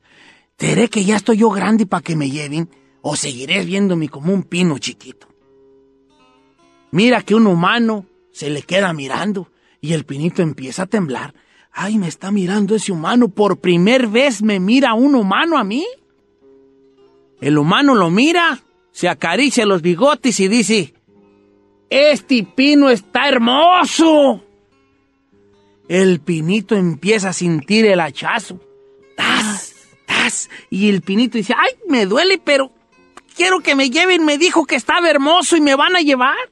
¿Seré 0.58 0.90
que 0.90 1.06
ya 1.06 1.16
estoy 1.16 1.38
yo 1.38 1.50
grande 1.50 1.86
para 1.86 2.04
que 2.04 2.18
me 2.18 2.30
lleven? 2.30 2.70
¿O 3.02 3.16
seguiré 3.16 3.64
viéndome 3.64 4.10
como 4.10 4.34
un 4.34 4.44
pino 4.44 4.80
chiquito? 4.80 5.30
Mira 6.92 7.22
que 7.22 7.36
un 7.36 7.48
humano 7.48 8.06
se 8.34 8.50
le 8.50 8.64
queda 8.64 8.92
mirando 8.92 9.50
y 9.80 9.94
el 9.94 10.04
pinito 10.04 10.42
empieza 10.42 10.84
a 10.84 10.88
temblar. 10.88 11.34
Ay, 11.79 12.00
me 12.00 12.07
está 12.07 12.31
mirando 12.31 12.74
ese 12.74 12.91
humano. 12.91 13.27
Por 13.27 13.60
primera 13.60 14.07
vez 14.07 14.41
me 14.41 14.60
mira 14.60 14.96
un 14.96 15.13
humano 15.13 15.60
a 15.60 15.63
mí. 15.63 15.86
El 17.39 17.60
humano 17.60 17.93
lo 17.93 18.10
mira, 18.10 18.63
se 18.91 19.07
acaricia 19.07 19.63
los 19.67 19.84
bigotes 19.84 20.39
y 20.39 20.48
dice, 20.48 20.96
este 21.91 22.41
pino 22.55 22.89
está 22.89 23.29
hermoso. 23.29 24.43
El 25.88 26.19
pinito 26.19 26.74
empieza 26.75 27.29
a 27.29 27.34
sentir 27.34 27.86
el 27.86 28.00
hachazo. 28.00 28.60
¡Tas! 29.15 29.75
¡Tas! 30.07 30.50
Y 30.72 30.89
el 30.89 31.03
pinito 31.03 31.38
dice, 31.38 31.53
ay, 31.55 31.74
me 31.88 32.07
duele, 32.07 32.41
pero 32.43 32.72
quiero 33.36 33.60
que 33.60 33.75
me 33.75 33.91
lleven. 33.91 34.25
Me 34.25 34.39
dijo 34.39 34.65
que 34.65 34.75
estaba 34.75 35.12
hermoso 35.12 35.55
y 35.55 35.62
me 35.62 35.75
van 35.75 35.96
a 35.96 36.00
llevar. 36.00 36.50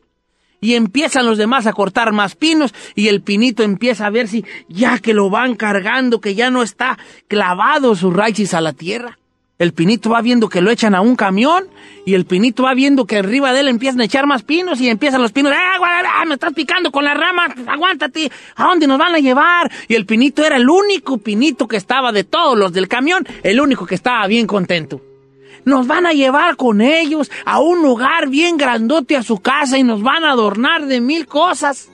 Y 0.66 0.74
empiezan 0.74 1.28
los 1.28 1.38
demás 1.38 1.68
a 1.68 1.74
cortar 1.74 2.12
más 2.12 2.34
pinos 2.34 2.74
y 2.96 3.08
el 3.08 3.22
pinito 3.22 3.62
empieza 3.62 4.08
a 4.08 4.10
ver 4.10 4.28
si 4.28 4.44
ya 4.68 4.98
que 4.98 5.14
lo 5.14 5.30
van 5.30 5.54
cargando, 5.54 6.20
que 6.20 6.34
ya 6.34 6.50
no 6.50 6.64
está 6.64 6.98
clavado 7.28 7.94
sus 7.94 8.12
raíces 8.12 8.56
a 8.56 8.62
la 8.62 8.74
tierra. 8.74 9.20
El 9.60 9.74
pinito 9.74 10.10
va 10.10 10.24
viendo 10.24 10.50
que 10.50 10.62
lo 10.62 10.72
echan 10.72 10.96
a 10.96 11.02
un 11.02 11.16
camión 11.16 11.66
y 12.04 12.16
el 12.16 12.26
pinito 12.26 12.64
va 12.64 12.74
viendo 12.74 13.06
que 13.06 13.20
arriba 13.20 13.54
de 13.54 13.60
él 13.60 13.68
empiezan 13.68 14.02
a 14.02 14.06
echar 14.06 14.26
más 14.26 14.42
pinos 14.42 14.82
y 14.82 14.90
empiezan 14.90 15.22
los 15.22 15.32
pinos, 15.32 15.54
¡ah, 15.56 16.26
me 16.26 16.34
estás 16.34 16.54
picando 16.54 16.92
con 16.92 17.06
la 17.06 17.14
rama! 17.14 17.46
¡Aguántate! 17.68 18.32
¿A 18.56 18.64
dónde 18.64 18.88
nos 18.88 18.98
van 18.98 19.14
a 19.14 19.20
llevar? 19.20 19.72
Y 19.88 19.94
el 19.94 20.08
pinito 20.08 20.44
era 20.44 20.58
el 20.58 20.68
único 20.68 21.20
pinito 21.20 21.68
que 21.68 21.78
estaba 21.78 22.12
de 22.12 22.24
todos 22.24 22.58
los 22.58 22.74
del 22.74 22.88
camión, 22.88 23.24
el 23.44 23.62
único 23.62 23.86
que 23.86 23.94
estaba 23.94 24.26
bien 24.26 24.48
contento. 24.48 25.00
Nos 25.66 25.88
van 25.88 26.06
a 26.06 26.14
llevar 26.14 26.56
con 26.58 26.80
ellos 26.80 27.32
a 27.44 27.60
un 27.60 27.82
lugar 27.82 28.30
bien 28.30 28.56
grandote 28.56 29.18
a 29.18 29.24
su 29.24 29.40
casa 29.40 29.80
y 29.80 29.84
nos 29.84 30.04
van 30.04 30.24
a 30.24 30.32
adornar 30.32 30.86
de 30.86 31.02
mil 31.02 31.26
cosas. 31.26 31.92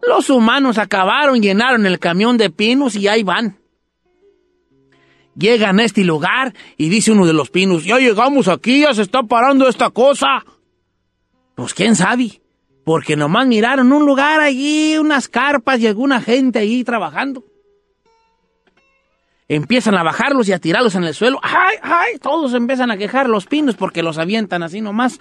Los 0.00 0.30
humanos 0.30 0.78
acabaron, 0.78 1.42
llenaron 1.42 1.86
el 1.86 1.98
camión 1.98 2.38
de 2.38 2.50
pinos 2.50 2.96
y 2.96 3.06
ahí 3.06 3.22
van. 3.22 3.58
Llegan 5.36 5.78
a 5.78 5.84
este 5.84 6.04
lugar 6.04 6.54
y 6.76 6.88
dice 6.88 7.12
uno 7.12 7.26
de 7.26 7.32
los 7.34 7.50
pinos, 7.50 7.84
ya 7.84 7.98
llegamos 7.98 8.48
aquí, 8.48 8.80
ya 8.80 8.94
se 8.94 9.02
está 9.02 9.22
parando 9.22 9.68
esta 9.68 9.90
cosa. 9.90 10.44
Pues 11.54 11.74
quién 11.74 11.96
sabe, 11.96 12.40
porque 12.84 13.14
nomás 13.14 13.46
miraron 13.46 13.92
un 13.92 14.06
lugar 14.06 14.40
allí, 14.40 14.96
unas 14.98 15.28
carpas 15.28 15.80
y 15.80 15.86
alguna 15.86 16.20
gente 16.20 16.58
allí 16.58 16.82
trabajando 16.82 17.44
empiezan 19.48 19.96
a 19.96 20.02
bajarlos 20.02 20.48
y 20.48 20.52
a 20.52 20.58
tirarlos 20.58 20.94
en 20.94 21.04
el 21.04 21.14
suelo. 21.14 21.38
¡Ay, 21.42 21.76
ay! 21.82 22.18
Todos 22.20 22.54
empiezan 22.54 22.90
a 22.90 22.96
quejar 22.96 23.28
los 23.28 23.46
pinos 23.46 23.76
porque 23.76 24.02
los 24.02 24.18
avientan 24.18 24.62
así 24.62 24.80
nomás. 24.80 25.20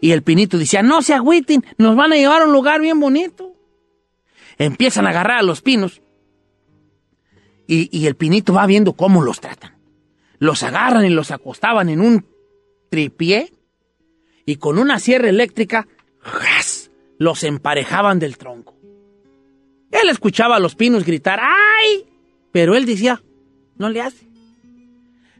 Y 0.00 0.12
el 0.12 0.22
pinito 0.22 0.58
decía, 0.58 0.82
no 0.82 1.02
se 1.02 1.14
agüiten, 1.14 1.64
nos 1.78 1.94
van 1.96 2.12
a 2.12 2.16
llevar 2.16 2.42
a 2.42 2.46
un 2.46 2.52
lugar 2.52 2.80
bien 2.80 2.98
bonito. 2.98 3.54
Empiezan 4.58 5.06
a 5.06 5.10
agarrar 5.10 5.38
a 5.38 5.42
los 5.42 5.62
pinos. 5.62 6.02
Y, 7.66 7.88
y 7.96 8.06
el 8.06 8.16
pinito 8.16 8.52
va 8.52 8.66
viendo 8.66 8.94
cómo 8.94 9.22
los 9.22 9.40
tratan. 9.40 9.76
Los 10.38 10.62
agarran 10.64 11.04
y 11.04 11.10
los 11.10 11.30
acostaban 11.30 11.88
en 11.88 12.00
un 12.00 12.26
tripié. 12.90 13.52
Y 14.44 14.56
con 14.56 14.78
una 14.78 14.98
sierra 14.98 15.28
eléctrica, 15.28 15.86
¡ras! 16.24 16.90
los 17.18 17.44
emparejaban 17.44 18.18
del 18.18 18.36
tronco. 18.36 18.76
Él 19.92 20.08
escuchaba 20.08 20.56
a 20.56 20.60
los 20.60 20.74
pinos 20.74 21.04
gritar, 21.04 21.38
¡ay! 21.40 22.06
Pero 22.50 22.74
él 22.74 22.84
decía, 22.84 23.22
no 23.82 23.90
le 23.90 24.00
hace. 24.00 24.26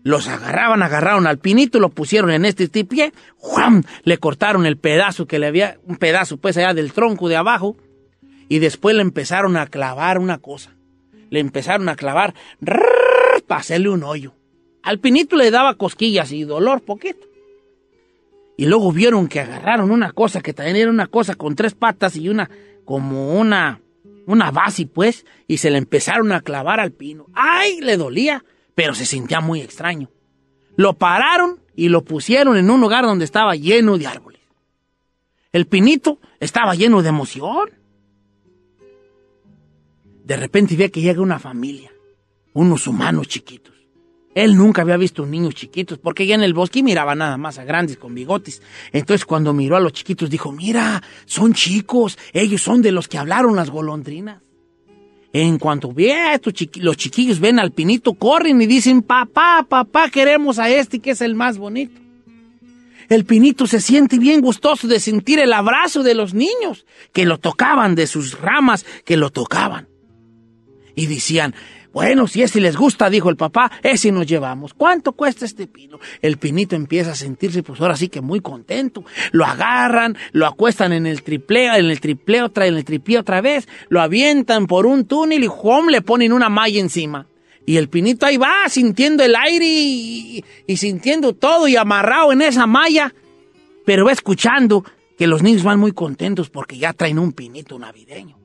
Los 0.03 0.27
agarraban, 0.27 0.83
agarraron 0.83 1.27
al 1.27 1.39
pinito, 1.39 1.79
lo 1.79 1.89
pusieron 1.89 2.33
en 2.33 2.45
este 2.45 2.69
tripié, 2.69 3.13
¡juam! 3.37 3.85
le 4.03 4.19
cortaron 4.19 4.67
el 4.67 4.77
pedazo 4.77 5.27
que 5.27 5.39
le 5.39 5.47
había, 5.47 5.79
un 5.87 5.97
pedazo 5.97 6.39
pues 6.39 6.57
allá 6.57 6.75
del 6.75 6.93
tronco 6.93 7.29
de 7.29 7.37
abajo, 7.37 7.77
y 8.49 8.59
después 8.59 8.97
le 8.97 9.03
empezaron 9.03 9.57
a 9.57 9.69
clavar 9.69 10.19
una 10.19 10.39
cosa. 10.39 10.75
Le 11.31 11.41
empezaron 11.41 11.89
a 11.89 11.95
clavar, 11.97 12.35
para 13.47 13.61
hacerle 13.61 13.89
un 13.89 14.03
hoyo. 14.03 14.35
Al 14.83 14.99
pinito 14.99 15.37
le 15.37 15.51
daba 15.51 15.77
cosquillas 15.77 16.33
y 16.33 16.43
dolor 16.43 16.83
poquito. 16.83 17.27
Y 18.57 18.67
luego 18.67 18.93
vieron 18.93 19.29
que 19.29 19.41
agarraron 19.41 19.91
una 19.93 20.13
cosa 20.13 20.41
que 20.41 20.53
también 20.53 20.77
era 20.77 20.91
una 20.91 21.07
cosa 21.07 21.37
con 21.37 21.55
tres 21.55 21.75
patas 21.75 22.17
y 22.17 22.29
una, 22.29 22.51
como 22.85 23.39
una, 23.39 23.81
una 24.27 24.51
base, 24.51 24.87
pues, 24.87 25.27
y 25.47 25.59
se 25.59 25.71
le 25.71 25.79
empezaron 25.79 26.33
a 26.33 26.41
clavar 26.41 26.81
al 26.81 26.93
pino. 26.93 27.27
¡Ay! 27.35 27.81
Le 27.81 27.97
dolía, 27.97 28.45
pero 28.75 28.95
se 28.95 29.07
sentía 29.07 29.41
muy 29.41 29.61
extraño. 29.61 30.11
Lo 30.77 30.95
pararon 30.95 31.61
y 31.75 31.89
lo 31.89 32.05
pusieron 32.05 32.57
en 32.57 32.71
un 32.71 32.81
lugar 32.81 33.05
donde 33.05 33.25
estaba 33.25 33.55
lleno 33.55 33.99
de 33.99 34.07
árboles. 34.07 34.41
El 35.53 35.67
pinito 35.67 36.19
estaba 36.41 36.75
lleno 36.75 37.03
de 37.03 37.11
emoción. 37.11 37.71
De 40.25 40.37
repente 40.37 40.77
ve 40.77 40.91
que 40.91 41.03
llega 41.03 41.21
una 41.21 41.39
familia, 41.39 41.93
unos 42.55 42.87
humanos 42.87 43.29
chiquitos. 43.29 43.75
Él 44.35 44.57
nunca 44.57 44.83
había 44.83 44.97
visto 44.97 45.27
niños 45.27 45.55
chiquitos, 45.55 45.99
porque 45.99 46.27
ya 46.27 46.35
en 46.35 46.43
el 46.43 46.55
bosque 46.55 46.83
miraba 46.83 47.15
nada 47.15 47.37
más 47.37 47.59
a 47.59 47.65
grandes 47.65 47.99
con 47.99 48.15
bigotes. 48.15 48.63
Entonces 48.93 49.27
cuando 49.27 49.53
miró 49.53 49.77
a 49.77 49.81
los 49.81 49.93
chiquitos 49.93 50.31
dijo, 50.31 50.53
mira, 50.53 51.03
son 51.27 51.53
chicos, 51.53 52.19
ellos 52.33 52.63
son 52.63 52.81
de 52.81 52.93
los 52.93 53.09
que 53.09 53.19
hablaron 53.19 53.57
las 53.57 53.71
golondrinas. 53.71 54.41
En 55.35 55.59
cuanto 55.59 55.93
ve 55.93 56.13
a 56.13 56.35
estos 56.35 56.53
chiqui 56.53 56.81
los 56.81 56.97
chiquillos, 56.97 57.41
ven 57.41 57.59
al 57.59 57.73
pinito, 57.73 58.15
corren 58.15 58.61
y 58.61 58.67
dicen, 58.67 59.03
papá, 59.03 59.67
papá, 59.69 60.11
queremos 60.11 60.59
a 60.59 60.69
este 60.69 60.99
que 60.99 61.13
es 61.13 61.23
el 61.23 61.35
más 61.35 61.57
bonito. 61.57 62.01
El 63.09 63.25
pinito 63.25 63.67
se 63.67 63.81
siente 63.81 64.19
bien 64.19 64.41
gustoso 64.41 64.89
de 64.89 65.01
sentir 65.01 65.39
el 65.39 65.53
abrazo 65.53 66.03
de 66.03 66.15
los 66.15 66.33
niños, 66.33 66.87
que 67.13 67.27
lo 67.27 67.39
tocaban 67.39 67.95
de 67.95 68.07
sus 68.07 68.41
ramas, 68.41 68.87
que 69.05 69.17
lo 69.17 69.31
tocaban. 69.31 69.89
Y 70.95 71.07
decían, 71.07 71.55
Bueno, 71.93 72.27
si 72.27 72.43
ese 72.43 72.61
les 72.61 72.77
gusta, 72.77 73.11
dijo 73.11 73.29
el 73.29 73.37
papá, 73.37 73.71
ese 73.83 74.13
nos 74.13 74.27
llevamos. 74.27 74.73
¿Cuánto 74.73 75.13
cuesta 75.13 75.45
este 75.45 75.67
pino? 75.67 75.99
El 76.23 76.39
pinito 76.39 76.75
empieza 76.75 77.13
a 77.13 77.15
sentirse, 77.15 77.63
pues 77.63 77.81
ahora 77.81 77.97
sí 77.97 78.09
que 78.09 78.23
muy 78.23 78.41
contento. 78.41 79.05
Lo 79.31 79.45
agarran, 79.45 80.17
lo 80.33 80.47
acuestan 80.47 80.93
en 80.93 81.07
el 81.07 81.23
tripleo, 81.23 81.75
en 81.75 81.91
el 81.91 82.01
tripleo, 82.01 82.51
en 82.55 82.77
el 82.77 82.85
tripleo 82.85 83.21
otra 83.21 83.43
vez, 83.43 83.69
lo 83.91 84.01
avientan 84.01 84.67
por 84.67 84.87
un 84.87 85.05
túnel 85.05 85.45
y 85.45 85.49
¡jom! 85.49 85.89
le 85.89 86.01
ponen 86.01 86.33
una 86.33 86.49
malla 86.49 86.81
encima. 86.81 87.27
Y 87.67 87.77
el 87.77 87.89
pinito 87.89 88.27
ahí 88.27 88.39
va, 88.39 88.69
sintiendo 88.69 89.23
el 89.23 89.37
aire 89.37 89.67
y, 89.67 90.45
y 90.67 90.77
sintiendo 90.79 91.35
todo 91.35 91.69
y 91.69 91.77
amarrado 91.77 92.33
en 92.33 92.43
esa 92.43 92.67
malla. 92.67 93.15
Pero 93.85 94.07
va 94.07 94.13
escuchando 94.13 94.85
que 95.19 95.27
los 95.27 95.43
niños 95.43 95.63
van 95.63 95.79
muy 95.79 95.93
contentos 95.93 96.49
porque 96.49 96.79
ya 96.79 96.93
traen 96.93 97.19
un 97.19 97.33
pinito 97.33 97.79
navideño. 97.79 98.42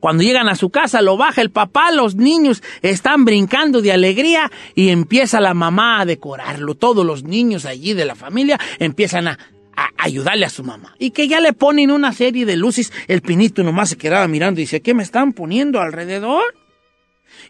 Cuando 0.00 0.22
llegan 0.22 0.48
a 0.48 0.56
su 0.56 0.70
casa, 0.70 1.02
lo 1.02 1.16
baja 1.16 1.42
el 1.42 1.50
papá, 1.50 1.92
los 1.92 2.16
niños 2.16 2.62
están 2.82 3.24
brincando 3.24 3.82
de 3.82 3.92
alegría 3.92 4.50
y 4.74 4.88
empieza 4.88 5.40
la 5.40 5.54
mamá 5.54 6.00
a 6.00 6.06
decorarlo. 6.06 6.74
Todos 6.74 7.04
los 7.04 7.22
niños 7.22 7.66
allí 7.66 7.92
de 7.92 8.06
la 8.06 8.14
familia 8.14 8.58
empiezan 8.78 9.28
a, 9.28 9.38
ayudarle 9.98 10.46
a 10.46 10.50
su 10.50 10.64
mamá. 10.64 10.94
Y 10.98 11.10
que 11.10 11.28
ya 11.28 11.40
le 11.40 11.52
ponen 11.52 11.90
una 11.90 12.12
serie 12.12 12.46
de 12.46 12.56
luces. 12.56 12.92
El 13.08 13.20
pinito 13.20 13.62
nomás 13.62 13.90
se 13.90 13.96
quedaba 13.96 14.26
mirando 14.28 14.60
y 14.60 14.64
dice, 14.64 14.80
¿qué 14.80 14.94
me 14.94 15.02
están 15.02 15.32
poniendo 15.32 15.80
alrededor? 15.80 16.42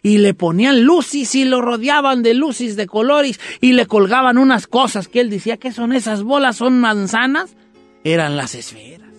y 0.03 0.19
le 0.19 0.33
ponían 0.33 0.83
luces 0.83 1.35
y 1.35 1.43
lo 1.43 1.61
rodeaban 1.61 2.23
de 2.23 2.33
luces 2.33 2.75
de 2.75 2.87
colores 2.87 3.39
y 3.59 3.73
le 3.73 3.85
colgaban 3.85 4.37
unas 4.37 4.65
cosas 4.65 5.07
que 5.07 5.19
él 5.19 5.29
decía, 5.29 5.57
¿qué 5.57 5.71
son 5.71 5.93
esas 5.93 6.23
bolas? 6.23 6.57
¿Son 6.57 6.79
manzanas? 6.79 7.55
Eran 8.03 8.37
las 8.37 8.55
esferas. 8.55 9.09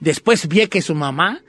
Después 0.00 0.48
vi 0.48 0.66
que 0.66 0.82
su 0.82 0.94
mamá, 0.94 1.42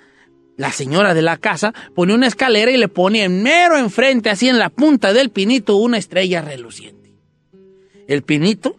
la 0.60 0.74
señora 0.74 1.14
de 1.14 1.22
la 1.22 1.38
casa, 1.38 1.74
pone 1.96 2.14
una 2.14 2.28
escalera 2.28 2.70
y 2.70 2.76
le 2.76 2.90
pone 2.90 3.24
en 3.24 3.42
mero 3.42 3.78
enfrente, 3.78 4.30
así 4.30 4.50
en 4.50 4.60
la 4.60 4.70
punta 4.70 5.14
del 5.14 5.30
pinito, 5.30 5.78
una 5.78 5.98
estrella 5.98 6.42
reluciente. 6.42 7.16
El 8.10 8.24
pinito 8.24 8.76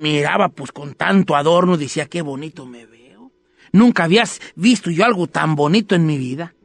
miraba 0.00 0.48
pues 0.48 0.72
con 0.72 0.94
tanto 0.94 1.36
adorno, 1.36 1.76
decía, 1.76 2.06
qué 2.06 2.20
bonito 2.20 2.66
me 2.66 2.84
veo. 2.84 3.30
Nunca 3.70 4.02
habías 4.02 4.40
visto 4.56 4.90
yo 4.90 5.04
algo 5.04 5.28
tan 5.28 5.54
bonito 5.54 5.94
en 5.94 6.04
mi 6.04 6.18
vida. 6.18 6.56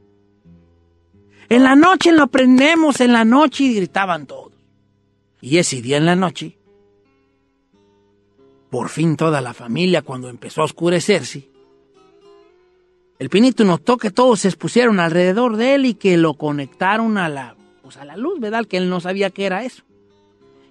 En 1.48 1.62
la 1.62 1.75
noche 1.75 2.12
lo 2.12 2.25
prendemos, 2.25 3.01
en 3.01 3.13
la 3.13 3.24
noche, 3.24 3.65
y 3.65 3.75
gritaban 3.75 4.25
todos. 4.25 4.53
Y 5.41 5.60
ese 5.60 5.79
día 5.79 5.98
en 5.98 6.08
la 6.08 6.15
noche, 6.15 6.58
por 8.72 8.89
fin 8.89 9.15
toda 9.15 9.41
la 9.41 9.53
familia, 9.53 10.01
cuando 10.01 10.27
empezó 10.27 10.62
a 10.62 10.65
oscurecerse, 10.65 11.50
el 13.21 13.29
pinito 13.29 13.63
notó 13.63 13.97
que 13.97 14.09
todos 14.09 14.39
se 14.39 14.47
expusieron 14.47 14.99
alrededor 14.99 15.55
de 15.55 15.75
él 15.75 15.85
y 15.85 15.93
que 15.93 16.17
lo 16.17 16.33
conectaron 16.33 17.19
a 17.19 17.29
la, 17.29 17.55
pues 17.83 17.97
a 17.97 18.03
la 18.03 18.17
luz, 18.17 18.39
¿verdad? 18.39 18.65
Que 18.65 18.77
él 18.77 18.89
no 18.89 18.99
sabía 18.99 19.29
qué 19.29 19.45
era 19.45 19.63
eso. 19.63 19.83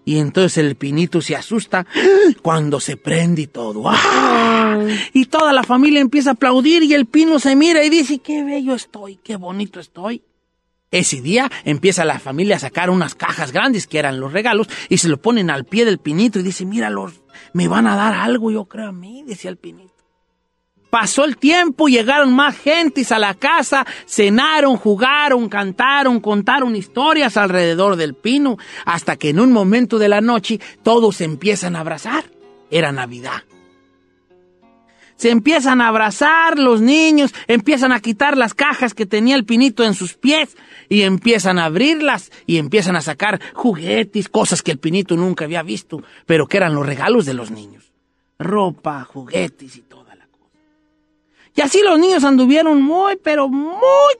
Y 0.04 0.18
entonces 0.18 0.58
el 0.58 0.74
pinito 0.74 1.22
se 1.22 1.36
asusta 1.36 1.86
cuando 2.42 2.80
se 2.80 2.96
prende 2.96 3.42
y 3.42 3.46
todo. 3.46 3.84
¡Ah! 3.86 4.84
Y 5.12 5.26
toda 5.26 5.52
la 5.52 5.62
familia 5.62 6.00
empieza 6.00 6.30
a 6.30 6.32
aplaudir 6.32 6.82
y 6.82 6.92
el 6.92 7.06
pino 7.06 7.38
se 7.38 7.54
mira 7.54 7.84
y 7.84 7.88
dice, 7.88 8.18
qué 8.18 8.42
bello 8.42 8.74
estoy, 8.74 9.20
qué 9.22 9.36
bonito 9.36 9.78
estoy. 9.78 10.24
Ese 10.90 11.20
día 11.20 11.48
empieza 11.64 12.04
la 12.04 12.18
familia 12.18 12.56
a 12.56 12.58
sacar 12.58 12.90
unas 12.90 13.14
cajas 13.14 13.52
grandes 13.52 13.86
que 13.86 14.00
eran 14.00 14.18
los 14.18 14.32
regalos 14.32 14.66
y 14.88 14.98
se 14.98 15.08
lo 15.08 15.22
ponen 15.22 15.50
al 15.50 15.66
pie 15.66 15.84
del 15.84 15.98
pinito 15.98 16.40
y 16.40 16.42
dice, 16.42 16.66
míralos, 16.66 17.20
me 17.52 17.68
van 17.68 17.86
a 17.86 17.94
dar 17.94 18.14
algo, 18.14 18.50
yo 18.50 18.64
creo 18.64 18.88
a 18.88 18.92
mí, 18.92 19.22
decía 19.24 19.50
el 19.50 19.56
pinito. 19.56 19.89
Pasó 20.90 21.24
el 21.24 21.36
tiempo, 21.36 21.88
llegaron 21.88 22.34
más 22.34 22.58
gentes 22.58 23.12
a 23.12 23.18
la 23.20 23.34
casa, 23.34 23.86
cenaron, 24.06 24.76
jugaron, 24.76 25.48
cantaron, 25.48 26.20
contaron 26.20 26.74
historias 26.74 27.36
alrededor 27.36 27.94
del 27.94 28.14
pino, 28.14 28.58
hasta 28.84 29.16
que 29.16 29.30
en 29.30 29.38
un 29.38 29.52
momento 29.52 29.98
de 29.98 30.08
la 30.08 30.20
noche 30.20 30.60
todos 30.82 31.20
empiezan 31.20 31.76
a 31.76 31.80
abrazar. 31.80 32.24
Era 32.70 32.90
Navidad 32.90 33.42
se 35.20 35.28
empiezan 35.28 35.82
a 35.82 35.88
abrazar 35.88 36.58
los 36.58 36.80
niños, 36.80 37.34
empiezan 37.46 37.92
a 37.92 38.00
quitar 38.00 38.38
las 38.38 38.54
cajas 38.54 38.94
que 38.94 39.04
tenía 39.04 39.36
el 39.36 39.44
pinito 39.44 39.84
en 39.84 39.92
sus 39.92 40.14
pies 40.14 40.56
y 40.88 41.02
empiezan 41.02 41.58
a 41.58 41.66
abrirlas 41.66 42.32
y 42.46 42.56
empiezan 42.56 42.96
a 42.96 43.02
sacar 43.02 43.38
juguetes, 43.52 44.30
cosas 44.30 44.62
que 44.62 44.70
el 44.70 44.78
pinito 44.78 45.18
nunca 45.18 45.44
había 45.44 45.62
visto, 45.62 46.02
pero 46.24 46.46
que 46.46 46.56
eran 46.56 46.74
los 46.74 46.86
regalos 46.86 47.26
de 47.26 47.34
los 47.34 47.50
niños. 47.50 47.92
Ropa, 48.38 49.04
juguetes 49.04 49.76
y. 49.76 49.89
Y 51.54 51.60
así 51.62 51.80
los 51.82 51.98
niños 51.98 52.24
anduvieron 52.24 52.80
muy, 52.82 53.16
pero 53.16 53.48
muy, 53.48 54.14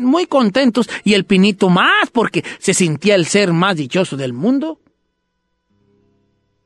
muy 0.00 0.26
contentos 0.26 0.88
y 1.04 1.14
el 1.14 1.24
pinito 1.24 1.68
más 1.68 2.10
porque 2.12 2.44
se 2.58 2.74
sentía 2.74 3.14
el 3.14 3.26
ser 3.26 3.52
más 3.52 3.76
dichoso 3.76 4.16
del 4.16 4.32
mundo. 4.32 4.80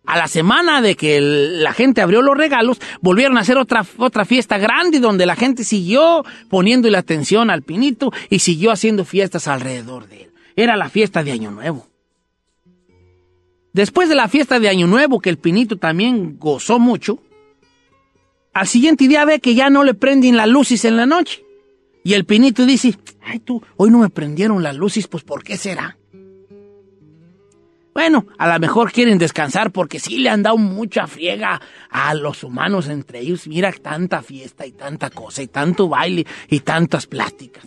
A 0.05 0.19
la 0.19 0.27
semana 0.27 0.83
de 0.83 0.97
que 0.97 1.21
la 1.21 1.73
gente 1.73 2.03
abrió 2.03 2.23
los 2.23 2.37
regalos, 2.37 2.81
volvieron 3.01 3.39
a 3.39 3.41
hacer 3.41 3.57
otra, 3.57 3.87
otra 3.99 4.25
fiesta 4.25 4.59
grande 4.59 4.99
donde 4.99 5.27
la 5.27 5.37
gente 5.37 5.63
siguió 5.65 6.25
poniéndole 6.49 6.99
atención 6.99 7.51
al 7.51 7.63
pinito 7.63 8.13
y 8.29 8.41
siguió 8.41 8.73
haciendo 8.73 9.05
fiestas 9.05 9.47
alrededor 9.47 10.09
de 10.09 10.25
él. 10.25 10.33
Era 10.57 10.77
la 10.77 10.89
fiesta 10.89 11.23
de 11.23 11.33
Año 11.33 11.51
Nuevo. 11.51 11.87
Después 13.73 14.09
de 14.09 14.17
la 14.17 14.29
fiesta 14.29 14.59
de 14.59 14.69
Año 14.69 14.87
Nuevo, 14.87 15.21
que 15.21 15.31
el 15.31 15.39
pinito 15.39 15.77
también 15.77 16.37
gozó 16.39 16.79
mucho, 16.79 17.21
al 18.53 18.67
siguiente 18.67 19.09
día 19.09 19.25
ve 19.25 19.41
que 19.41 19.55
ya 19.55 19.71
no 19.71 19.85
le 19.85 19.95
prenden 19.95 20.37
las 20.37 20.49
luces 20.49 20.85
en 20.85 20.97
la 20.97 21.07
noche. 21.07 21.45
Y 22.05 22.15
el 22.15 22.25
pinito 22.25 22.67
dice, 22.67 22.99
ay 23.23 23.39
tú, 23.39 23.63
hoy 23.77 23.91
no 23.91 23.99
me 23.99 24.11
prendieron 24.11 24.63
las 24.63 24.77
luces, 24.77 25.07
pues 25.07 25.23
¿por 25.23 25.43
qué 25.43 25.57
será? 25.57 25.97
Bueno, 27.95 28.27
a 28.39 28.53
lo 28.53 28.59
mejor 28.59 28.91
quieren 28.91 29.19
descansar 29.19 29.71
porque 29.71 30.01
sí 30.01 30.19
le 30.19 30.31
han 30.31 30.43
dado 30.43 30.57
mucha 30.57 31.07
friega 31.07 31.61
a 31.91 32.15
los 32.15 32.43
humanos 32.43 32.89
entre 32.89 33.21
ellos. 33.21 33.47
Mira 33.47 33.71
tanta 33.73 34.23
fiesta 34.23 34.67
y 34.67 34.73
tanta 34.73 35.11
cosa 35.11 35.43
y 35.43 35.49
tanto 35.49 35.89
baile 35.89 36.27
y 36.49 36.61
tantas 36.61 37.07
pláticas. 37.07 37.67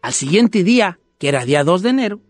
Al 0.00 0.12
siguiente 0.12 0.64
día, 0.64 0.98
que 1.18 1.28
era 1.28 1.44
día 1.44 1.64
2 1.64 1.82
de 1.82 1.90
enero, 1.90 2.20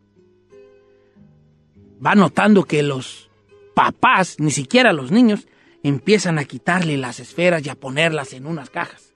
va 2.05 2.15
notando 2.17 2.65
que 2.65 2.83
los 2.83 3.31
papás, 3.75 4.37
ni 4.41 4.51
siquiera 4.51 4.93
los 4.93 5.13
niños, 5.13 5.47
empiezan 5.83 6.39
a 6.39 6.45
quitarle 6.45 6.97
las 6.97 7.21
esferas 7.21 7.65
y 7.67 7.71
a 7.71 7.75
ponerlas 7.75 8.33
en 8.33 8.47
unas 8.47 8.71
cajas. 8.71 9.13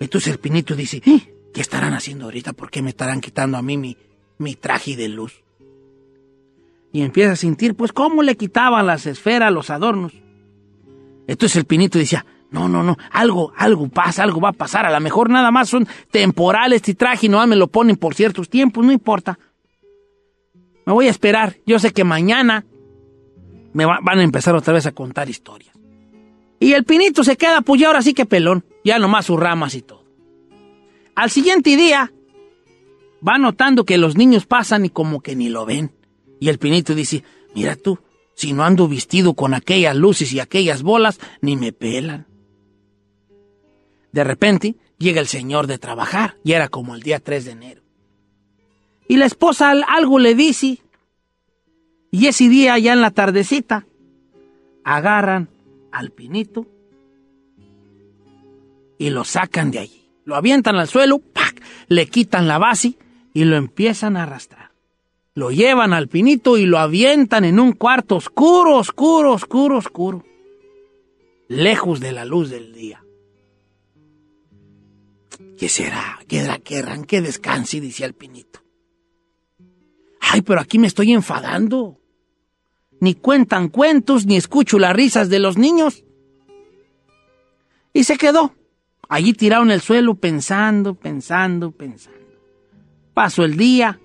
Entonces 0.00 0.32
el 0.32 0.38
pinito 0.38 0.74
dice. 0.74 1.00
¿qué 1.00 1.60
estarán 1.62 1.94
haciendo 1.94 2.26
ahorita? 2.26 2.52
¿Por 2.52 2.70
qué 2.70 2.82
me 2.82 2.90
estarán 2.90 3.22
quitando 3.22 3.56
a 3.56 3.62
mí 3.62 3.78
mi, 3.78 3.96
mi 4.36 4.56
traje 4.56 4.94
de 4.94 5.08
luz? 5.08 5.42
y 6.96 7.02
empieza 7.02 7.32
a 7.32 7.36
sentir, 7.36 7.74
pues, 7.74 7.92
cómo 7.92 8.22
le 8.22 8.36
quitaban 8.36 8.86
las 8.86 9.04
esferas, 9.04 9.52
los 9.52 9.68
adornos. 9.68 10.14
Entonces 11.26 11.56
el 11.56 11.66
pinito 11.66 11.98
decía, 11.98 12.24
no, 12.50 12.70
no, 12.70 12.82
no, 12.82 12.96
algo, 13.10 13.52
algo 13.54 13.88
pasa, 13.88 14.22
algo 14.22 14.40
va 14.40 14.48
a 14.48 14.54
pasar, 14.54 14.86
a 14.86 14.90
lo 14.90 14.98
mejor 15.00 15.28
nada 15.28 15.50
más 15.50 15.68
son 15.68 15.86
temporales 16.10 16.76
este 16.76 16.94
traje 16.94 17.26
y 17.26 17.28
no 17.28 17.46
me 17.46 17.54
lo 17.54 17.66
ponen 17.66 17.96
por 17.96 18.14
ciertos 18.14 18.48
tiempos, 18.48 18.82
no 18.82 18.92
importa. 18.92 19.38
Me 20.86 20.92
voy 20.94 21.08
a 21.08 21.10
esperar, 21.10 21.56
yo 21.66 21.78
sé 21.78 21.92
que 21.92 22.04
mañana 22.04 22.64
me 23.74 23.84
van 23.84 24.18
a 24.18 24.22
empezar 24.22 24.54
otra 24.54 24.72
vez 24.72 24.86
a 24.86 24.92
contar 24.92 25.28
historias. 25.28 25.75
Y 26.58 26.72
el 26.72 26.84
pinito 26.84 27.22
se 27.22 27.36
queda, 27.36 27.60
pues 27.60 27.80
ya 27.80 27.88
ahora 27.88 28.02
sí 28.02 28.14
que 28.14 28.26
pelón, 28.26 28.64
ya 28.84 28.98
nomás 28.98 29.26
sus 29.26 29.38
ramas 29.38 29.74
y 29.74 29.82
todo. 29.82 30.04
Al 31.14 31.30
siguiente 31.30 31.76
día, 31.76 32.12
va 33.26 33.38
notando 33.38 33.84
que 33.84 33.98
los 33.98 34.16
niños 34.16 34.46
pasan 34.46 34.84
y 34.84 34.90
como 34.90 35.20
que 35.20 35.36
ni 35.36 35.48
lo 35.48 35.66
ven. 35.66 35.92
Y 36.40 36.48
el 36.48 36.58
pinito 36.58 36.94
dice, 36.94 37.24
mira 37.54 37.76
tú, 37.76 37.98
si 38.34 38.52
no 38.52 38.64
ando 38.64 38.88
vestido 38.88 39.34
con 39.34 39.54
aquellas 39.54 39.96
luces 39.96 40.32
y 40.32 40.40
aquellas 40.40 40.82
bolas, 40.82 41.18
ni 41.40 41.56
me 41.56 41.72
pelan. 41.72 42.26
De 44.12 44.24
repente 44.24 44.76
llega 44.98 45.20
el 45.20 45.26
señor 45.26 45.66
de 45.66 45.78
trabajar, 45.78 46.36
y 46.44 46.52
era 46.52 46.68
como 46.68 46.94
el 46.94 47.02
día 47.02 47.20
3 47.20 47.44
de 47.44 47.50
enero. 47.50 47.82
Y 49.08 49.16
la 49.16 49.26
esposa 49.26 49.70
algo 49.70 50.18
le 50.18 50.34
dice, 50.34 50.82
y 52.10 52.26
ese 52.26 52.48
día 52.48 52.78
ya 52.78 52.92
en 52.92 53.00
la 53.00 53.10
tardecita, 53.10 53.86
agarran 54.84 55.48
al 55.98 56.10
pinito 56.10 56.66
y 58.98 59.10
lo 59.10 59.24
sacan 59.24 59.70
de 59.70 59.80
allí. 59.80 60.08
Lo 60.24 60.34
avientan 60.34 60.76
al 60.76 60.88
suelo, 60.88 61.18
¡pac! 61.18 61.62
le 61.88 62.06
quitan 62.06 62.48
la 62.48 62.58
base 62.58 62.98
y 63.32 63.44
lo 63.44 63.56
empiezan 63.56 64.16
a 64.16 64.24
arrastrar 64.24 64.66
lo 65.36 65.50
llevan 65.50 65.92
al 65.92 66.08
pinito 66.08 66.56
y 66.56 66.64
lo 66.64 66.78
avientan 66.78 67.44
en 67.44 67.60
un 67.60 67.72
cuarto 67.72 68.16
oscuro, 68.16 68.78
oscuro, 68.78 69.34
oscuro, 69.34 69.76
oscuro, 69.76 70.24
lejos 71.46 72.00
de 72.00 72.12
la 72.12 72.24
luz 72.24 72.48
del 72.48 72.72
día. 72.72 73.04
¿Qué 75.58 75.68
será? 75.68 76.18
¿Qué 76.26 76.48
querrán 76.64 77.04
que 77.04 77.20
descanse? 77.20 77.82
decía 77.82 78.06
el 78.06 78.14
pinito. 78.14 78.60
Ay, 80.20 80.40
pero 80.40 80.58
aquí 80.58 80.78
me 80.78 80.86
estoy 80.86 81.12
enfadando. 81.12 82.00
Ni 83.00 83.14
cuentan 83.14 83.68
cuentos, 83.68 84.26
ni 84.26 84.36
escucho 84.36 84.78
las 84.78 84.94
risas 84.94 85.28
de 85.28 85.38
los 85.38 85.58
niños. 85.58 86.04
Y 87.92 88.04
se 88.04 88.16
quedó 88.16 88.52
Allí 89.08 89.34
tirado 89.34 89.62
en 89.62 89.70
el 89.70 89.80
suelo 89.80 90.14
pensando, 90.16 90.94
pensando, 90.94 91.70
pensando. 91.70 92.18
Pasó 93.14 93.44
el 93.44 93.56
día, 93.56 94.00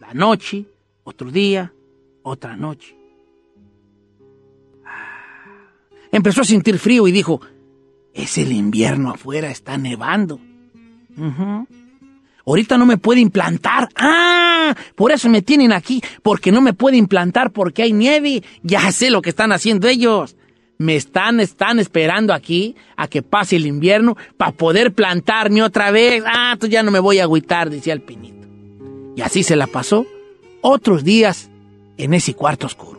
la 0.00 0.14
noche, 0.14 0.64
otro 1.02 1.30
día, 1.30 1.72
otra 2.22 2.56
noche. 2.56 2.96
Ah. 4.86 5.70
Empezó 6.12 6.42
a 6.42 6.44
sentir 6.44 6.78
frío 6.78 7.08
y 7.08 7.12
dijo, 7.12 7.40
es 8.14 8.38
el 8.38 8.52
invierno 8.52 9.10
afuera, 9.10 9.50
está 9.50 9.76
nevando. 9.76 10.40
Ahorita 12.48 12.78
no 12.78 12.86
me 12.86 12.96
puede 12.96 13.20
implantar. 13.20 13.90
Ah, 13.94 14.74
por 14.94 15.12
eso 15.12 15.28
me 15.28 15.42
tienen 15.42 15.70
aquí, 15.70 16.00
porque 16.22 16.50
no 16.50 16.62
me 16.62 16.72
puede 16.72 16.96
implantar 16.96 17.50
porque 17.50 17.82
hay 17.82 17.92
nieve. 17.92 18.42
Ya 18.62 18.90
sé 18.90 19.10
lo 19.10 19.20
que 19.20 19.28
están 19.28 19.52
haciendo 19.52 19.86
ellos. 19.86 20.34
Me 20.78 20.96
están, 20.96 21.40
están 21.40 21.78
esperando 21.78 22.32
aquí 22.32 22.74
a 22.96 23.06
que 23.06 23.20
pase 23.20 23.56
el 23.56 23.66
invierno 23.66 24.16
para 24.38 24.52
poder 24.52 24.94
plantarme 24.94 25.62
otra 25.62 25.90
vez. 25.90 26.22
Ah, 26.26 26.52
entonces 26.54 26.72
ya 26.72 26.82
no 26.82 26.90
me 26.90 27.00
voy 27.00 27.18
a 27.18 27.24
agüitar, 27.24 27.68
decía 27.68 27.92
el 27.92 28.00
pinito. 28.00 28.48
Y 29.14 29.20
así 29.20 29.42
se 29.42 29.54
la 29.54 29.66
pasó 29.66 30.06
otros 30.62 31.04
días 31.04 31.50
en 31.98 32.14
ese 32.14 32.32
cuarto 32.32 32.66
oscuro. 32.66 32.98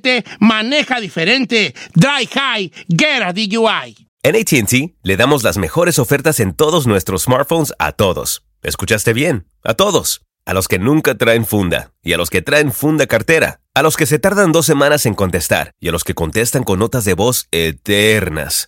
maneja 0.39 0.99
diferente. 0.99 1.73
Dry 1.93 2.27
high, 2.33 2.71
get 2.89 3.21
a 3.23 3.33
DUI. 3.33 4.07
En 4.23 4.35
ATT 4.35 4.95
le 5.01 5.17
damos 5.17 5.43
las 5.43 5.57
mejores 5.57 5.97
ofertas 5.97 6.39
en 6.39 6.53
todos 6.53 6.85
nuestros 6.85 7.23
smartphones 7.23 7.73
a 7.79 7.91
todos. 7.91 8.43
¿Escuchaste 8.61 9.13
bien? 9.13 9.47
A 9.63 9.73
todos. 9.73 10.21
A 10.45 10.53
los 10.53 10.67
que 10.67 10.79
nunca 10.79 11.15
traen 11.15 11.45
funda 11.45 11.91
y 12.03 12.13
a 12.13 12.17
los 12.17 12.29
que 12.29 12.41
traen 12.41 12.71
funda 12.71 13.07
cartera. 13.07 13.61
A 13.73 13.81
los 13.81 13.97
que 13.97 14.05
se 14.05 14.19
tardan 14.19 14.51
dos 14.51 14.65
semanas 14.65 15.05
en 15.05 15.15
contestar 15.15 15.71
y 15.79 15.87
a 15.87 15.91
los 15.91 16.03
que 16.03 16.13
contestan 16.13 16.63
con 16.63 16.79
notas 16.79 17.05
de 17.05 17.13
voz 17.13 17.47
eternas. 17.51 18.67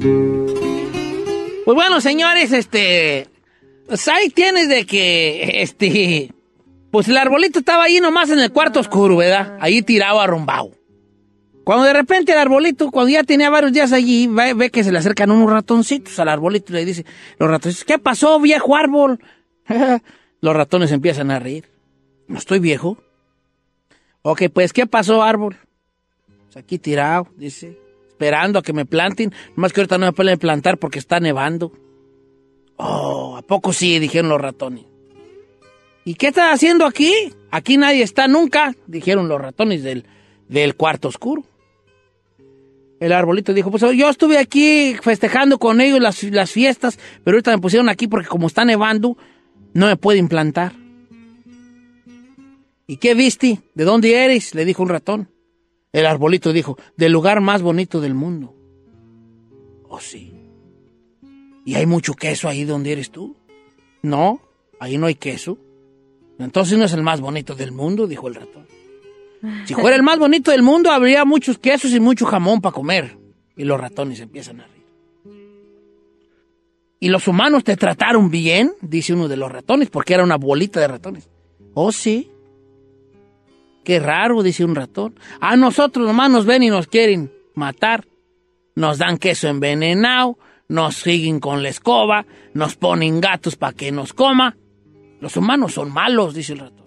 Pues 0.00 1.74
bueno, 1.74 2.00
señores, 2.00 2.52
este. 2.52 3.28
Pues 3.86 4.06
ahí 4.08 4.30
tienes 4.30 4.68
de 4.68 4.86
que. 4.86 5.62
Este. 5.62 6.32
Pues 6.90 7.08
el 7.08 7.16
arbolito 7.16 7.58
estaba 7.58 7.84
ahí 7.84 8.00
nomás 8.00 8.30
en 8.30 8.38
el 8.38 8.52
cuarto 8.52 8.80
oscuro, 8.80 9.16
¿verdad? 9.16 9.58
Ahí 9.60 9.82
tirado 9.82 10.20
arrumbado. 10.20 10.70
Cuando 11.64 11.84
de 11.84 11.92
repente 11.92 12.32
el 12.32 12.38
arbolito, 12.38 12.90
cuando 12.90 13.10
ya 13.10 13.24
tenía 13.24 13.50
varios 13.50 13.74
días 13.74 13.92
allí, 13.92 14.26
ve, 14.26 14.54
ve 14.54 14.70
que 14.70 14.82
se 14.82 14.90
le 14.90 14.98
acercan 14.98 15.30
unos 15.30 15.50
ratoncitos 15.50 16.18
al 16.18 16.30
arbolito 16.30 16.72
y 16.72 16.76
le 16.76 16.84
dice, 16.86 17.04
los 17.38 17.50
ratones, 17.50 17.84
¿qué 17.84 17.98
pasó, 17.98 18.40
viejo 18.40 18.74
árbol? 18.74 19.20
los 20.40 20.56
ratones 20.56 20.92
empiezan 20.92 21.30
a 21.30 21.38
reír. 21.38 21.68
¿No 22.26 22.38
estoy 22.38 22.58
viejo? 22.58 22.96
Ok, 24.22 24.44
pues, 24.50 24.72
¿qué 24.72 24.86
pasó, 24.86 25.22
árbol? 25.22 25.58
Pues 26.46 26.56
aquí 26.56 26.78
tirado, 26.78 27.28
dice, 27.36 27.78
esperando 28.18 28.58
a 28.58 28.62
que 28.62 28.72
me 28.72 28.84
planten. 28.84 29.32
Más 29.54 29.72
que 29.72 29.80
ahorita 29.80 29.96
no 29.96 30.06
me 30.06 30.12
pueden 30.12 30.38
plantar 30.40 30.76
porque 30.78 30.98
está 30.98 31.20
nevando. 31.20 31.72
Oh, 32.76 33.36
¿a 33.36 33.42
poco 33.42 33.72
sí? 33.72 34.00
Dijeron 34.00 34.28
los 34.28 34.40
ratones. 34.40 34.84
¿Y 36.04 36.14
qué 36.14 36.28
estás 36.28 36.52
haciendo 36.52 36.84
aquí? 36.84 37.12
Aquí 37.52 37.76
nadie 37.76 38.02
está 38.02 38.26
nunca, 38.26 38.74
dijeron 38.86 39.28
los 39.28 39.40
ratones 39.40 39.84
del, 39.84 40.04
del 40.48 40.74
cuarto 40.74 41.08
oscuro. 41.08 41.44
El 42.98 43.12
arbolito 43.12 43.54
dijo, 43.54 43.70
pues 43.70 43.84
yo 43.96 44.10
estuve 44.10 44.38
aquí 44.38 44.96
festejando 45.00 45.58
con 45.58 45.80
ellos 45.80 46.00
las, 46.00 46.20
las 46.24 46.50
fiestas, 46.50 46.98
pero 47.22 47.36
ahorita 47.36 47.52
me 47.52 47.58
pusieron 47.62 47.88
aquí 47.88 48.08
porque 48.08 48.26
como 48.26 48.48
está 48.48 48.64
nevando, 48.64 49.16
no 49.74 49.86
me 49.86 49.96
puede 49.96 50.18
implantar. 50.18 50.72
¿Y 52.88 52.96
qué 52.96 53.14
viste? 53.14 53.60
¿De 53.74 53.84
dónde 53.84 54.24
eres? 54.24 54.54
Le 54.56 54.64
dijo 54.64 54.82
un 54.82 54.88
ratón. 54.88 55.28
El 55.92 56.06
arbolito 56.06 56.52
dijo, 56.52 56.76
del 56.96 57.12
lugar 57.12 57.40
más 57.40 57.62
bonito 57.62 58.00
del 58.00 58.14
mundo. 58.14 58.54
Oh, 59.88 60.00
sí. 60.00 60.34
¿Y 61.64 61.74
hay 61.74 61.86
mucho 61.86 62.14
queso 62.14 62.48
ahí 62.48 62.64
donde 62.64 62.92
eres 62.92 63.10
tú? 63.10 63.36
No, 64.02 64.40
ahí 64.80 64.98
no 64.98 65.06
hay 65.06 65.14
queso. 65.14 65.58
Entonces 66.38 66.78
no 66.78 66.84
es 66.84 66.92
el 66.92 67.02
más 67.02 67.20
bonito 67.20 67.54
del 67.54 67.72
mundo, 67.72 68.06
dijo 68.06 68.28
el 68.28 68.34
ratón. 68.34 68.66
Si 69.64 69.74
fuera 69.74 69.96
el 69.96 70.02
más 70.02 70.18
bonito 70.18 70.50
del 70.50 70.62
mundo, 70.62 70.90
habría 70.90 71.24
muchos 71.24 71.58
quesos 71.58 71.92
y 71.92 72.00
mucho 72.00 72.26
jamón 72.26 72.60
para 72.60 72.74
comer. 72.74 73.16
Y 73.56 73.64
los 73.64 73.80
ratones 73.80 74.20
empiezan 74.20 74.60
a 74.60 74.66
reír. 74.66 74.78
¿Y 77.00 77.08
los 77.08 77.28
humanos 77.28 77.64
te 77.64 77.76
trataron 77.76 78.30
bien? 78.30 78.72
Dice 78.80 79.14
uno 79.14 79.28
de 79.28 79.36
los 79.36 79.50
ratones, 79.50 79.88
porque 79.90 80.14
era 80.14 80.24
una 80.24 80.36
bolita 80.36 80.80
de 80.80 80.88
ratones. 80.88 81.28
Oh, 81.74 81.92
sí. 81.92 82.30
Qué 83.88 84.00
raro, 84.00 84.42
dice 84.42 84.66
un 84.66 84.74
ratón. 84.74 85.14
A 85.40 85.56
nosotros 85.56 86.06
nomás 86.06 86.30
nos 86.30 86.44
ven 86.44 86.62
y 86.62 86.68
nos 86.68 86.88
quieren 86.88 87.32
matar. 87.54 88.06
Nos 88.74 88.98
dan 88.98 89.16
queso 89.16 89.48
envenenado, 89.48 90.38
nos 90.68 90.96
siguen 90.96 91.40
con 91.40 91.62
la 91.62 91.70
escoba, 91.70 92.26
nos 92.52 92.76
ponen 92.76 93.22
gatos 93.22 93.56
para 93.56 93.72
que 93.72 93.90
nos 93.90 94.12
coma. 94.12 94.58
Los 95.22 95.38
humanos 95.38 95.72
son 95.72 95.90
malos, 95.90 96.34
dice 96.34 96.52
el 96.52 96.58
ratón. 96.58 96.84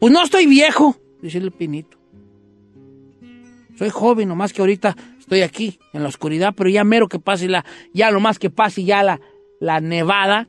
Pues 0.00 0.10
no 0.10 0.22
estoy 0.24 0.46
viejo, 0.46 0.96
dice 1.20 1.36
el 1.36 1.52
pinito. 1.52 1.98
Soy 3.76 3.90
joven, 3.90 4.30
nomás 4.30 4.54
que 4.54 4.62
ahorita 4.62 4.96
estoy 5.18 5.42
aquí, 5.42 5.78
en 5.92 6.02
la 6.02 6.08
oscuridad, 6.08 6.54
pero 6.56 6.70
ya 6.70 6.82
mero 6.82 7.08
que 7.08 7.18
pase 7.18 7.46
la, 7.46 7.66
ya 7.92 8.10
lo 8.10 8.20
más 8.20 8.38
que 8.38 8.48
pase 8.48 8.84
ya 8.84 9.02
la, 9.02 9.20
la 9.60 9.82
nevada, 9.82 10.48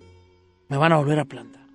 me 0.69 0.77
van 0.77 0.93
a 0.93 0.97
volver 0.97 1.19
a 1.19 1.25
plantar. 1.25 1.67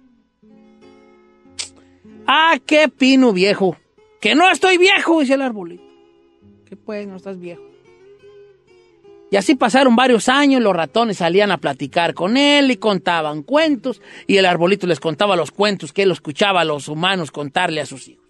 Ah, 2.26 2.58
qué 2.64 2.88
pino 2.88 3.34
viejo. 3.34 3.76
Que 4.22 4.36
no 4.36 4.48
estoy 4.48 4.78
viejo, 4.78 5.20
dice 5.20 5.34
el 5.34 5.42
arbolito. 5.42 5.82
¿Qué 6.64 6.76
pues, 6.76 7.08
no 7.08 7.16
estás 7.16 7.40
viejo? 7.40 7.62
Y 9.32 9.36
así 9.36 9.56
pasaron 9.56 9.96
varios 9.96 10.28
años, 10.28 10.62
los 10.62 10.76
ratones 10.76 11.16
salían 11.16 11.50
a 11.50 11.58
platicar 11.58 12.14
con 12.14 12.36
él 12.36 12.70
y 12.70 12.76
contaban 12.76 13.42
cuentos, 13.42 14.00
y 14.28 14.36
el 14.36 14.46
arbolito 14.46 14.86
les 14.86 15.00
contaba 15.00 15.34
los 15.34 15.50
cuentos 15.50 15.92
que 15.92 16.04
él 16.04 16.12
escuchaba 16.12 16.60
a 16.60 16.64
los 16.64 16.86
humanos 16.86 17.32
contarle 17.32 17.80
a 17.80 17.86
sus 17.86 18.06
hijos. 18.06 18.24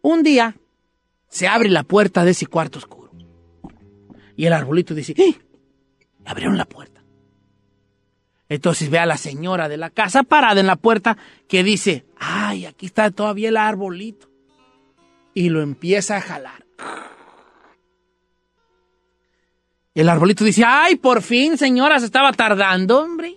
Un 0.00 0.22
día 0.22 0.56
se 1.28 1.46
abre 1.46 1.68
la 1.68 1.82
puerta 1.82 2.24
de 2.24 2.30
ese 2.30 2.46
cuarto 2.46 2.78
oscuro. 2.78 3.10
Y 4.34 4.46
el 4.46 4.54
arbolito 4.54 4.94
dice, 4.94 5.12
¡Eh! 5.18 5.34
Abrieron 6.24 6.56
la 6.56 6.64
puerta. 6.64 7.04
Entonces 8.48 8.88
ve 8.88 8.98
a 8.98 9.06
la 9.06 9.18
señora 9.18 9.68
de 9.68 9.76
la 9.76 9.90
casa 9.90 10.22
parada 10.22 10.60
en 10.60 10.68
la 10.68 10.76
puerta 10.76 11.18
que 11.48 11.62
dice, 11.62 12.06
¡ay, 12.18 12.64
aquí 12.64 12.86
está 12.86 13.10
todavía 13.10 13.50
el 13.50 13.58
arbolito! 13.58 14.31
Y 15.34 15.48
lo 15.48 15.62
empieza 15.62 16.16
a 16.16 16.20
jalar. 16.20 16.64
El 19.94 20.08
arbolito 20.08 20.44
dice, 20.44 20.64
¡ay, 20.66 20.96
por 20.96 21.22
fin, 21.22 21.58
señora, 21.58 22.00
se 22.00 22.06
estaba 22.06 22.32
tardando, 22.32 23.00
hombre! 23.00 23.36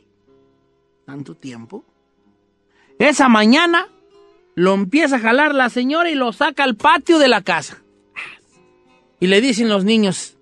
¿Tanto 1.06 1.36
tiempo? 1.36 1.84
Esa 2.98 3.28
mañana 3.28 3.88
lo 4.56 4.74
empieza 4.74 5.18
a 5.18 5.20
jalar 5.20 5.54
la 5.54 5.70
señora 5.70 6.10
y 6.10 6.16
lo 6.16 6.32
saca 6.32 6.64
al 6.64 6.76
patio 6.76 7.20
de 7.20 7.28
la 7.28 7.42
casa. 7.42 7.84
Y 9.20 9.28
le 9.28 9.42
dicen 9.42 9.70
los 9.70 9.84
niños, 9.84 10.38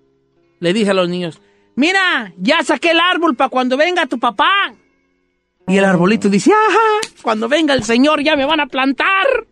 le 0.60 0.72
dice 0.72 0.92
a 0.92 0.94
los 0.94 1.08
niños, 1.08 1.40
mira, 1.74 2.32
ya 2.38 2.62
saqué 2.62 2.92
el 2.92 3.00
árbol 3.00 3.34
para 3.34 3.50
cuando 3.50 3.76
venga 3.76 4.06
tu 4.06 4.18
papá. 4.18 4.74
Y 5.66 5.76
el 5.78 5.84
arbolito 5.84 6.28
dice, 6.28 6.52
ajá, 6.52 7.12
cuando 7.22 7.48
venga 7.48 7.74
el 7.74 7.82
señor 7.82 8.22
ya 8.22 8.36
me 8.36 8.46
van 8.46 8.60
a 8.60 8.66
plantar. 8.66 9.46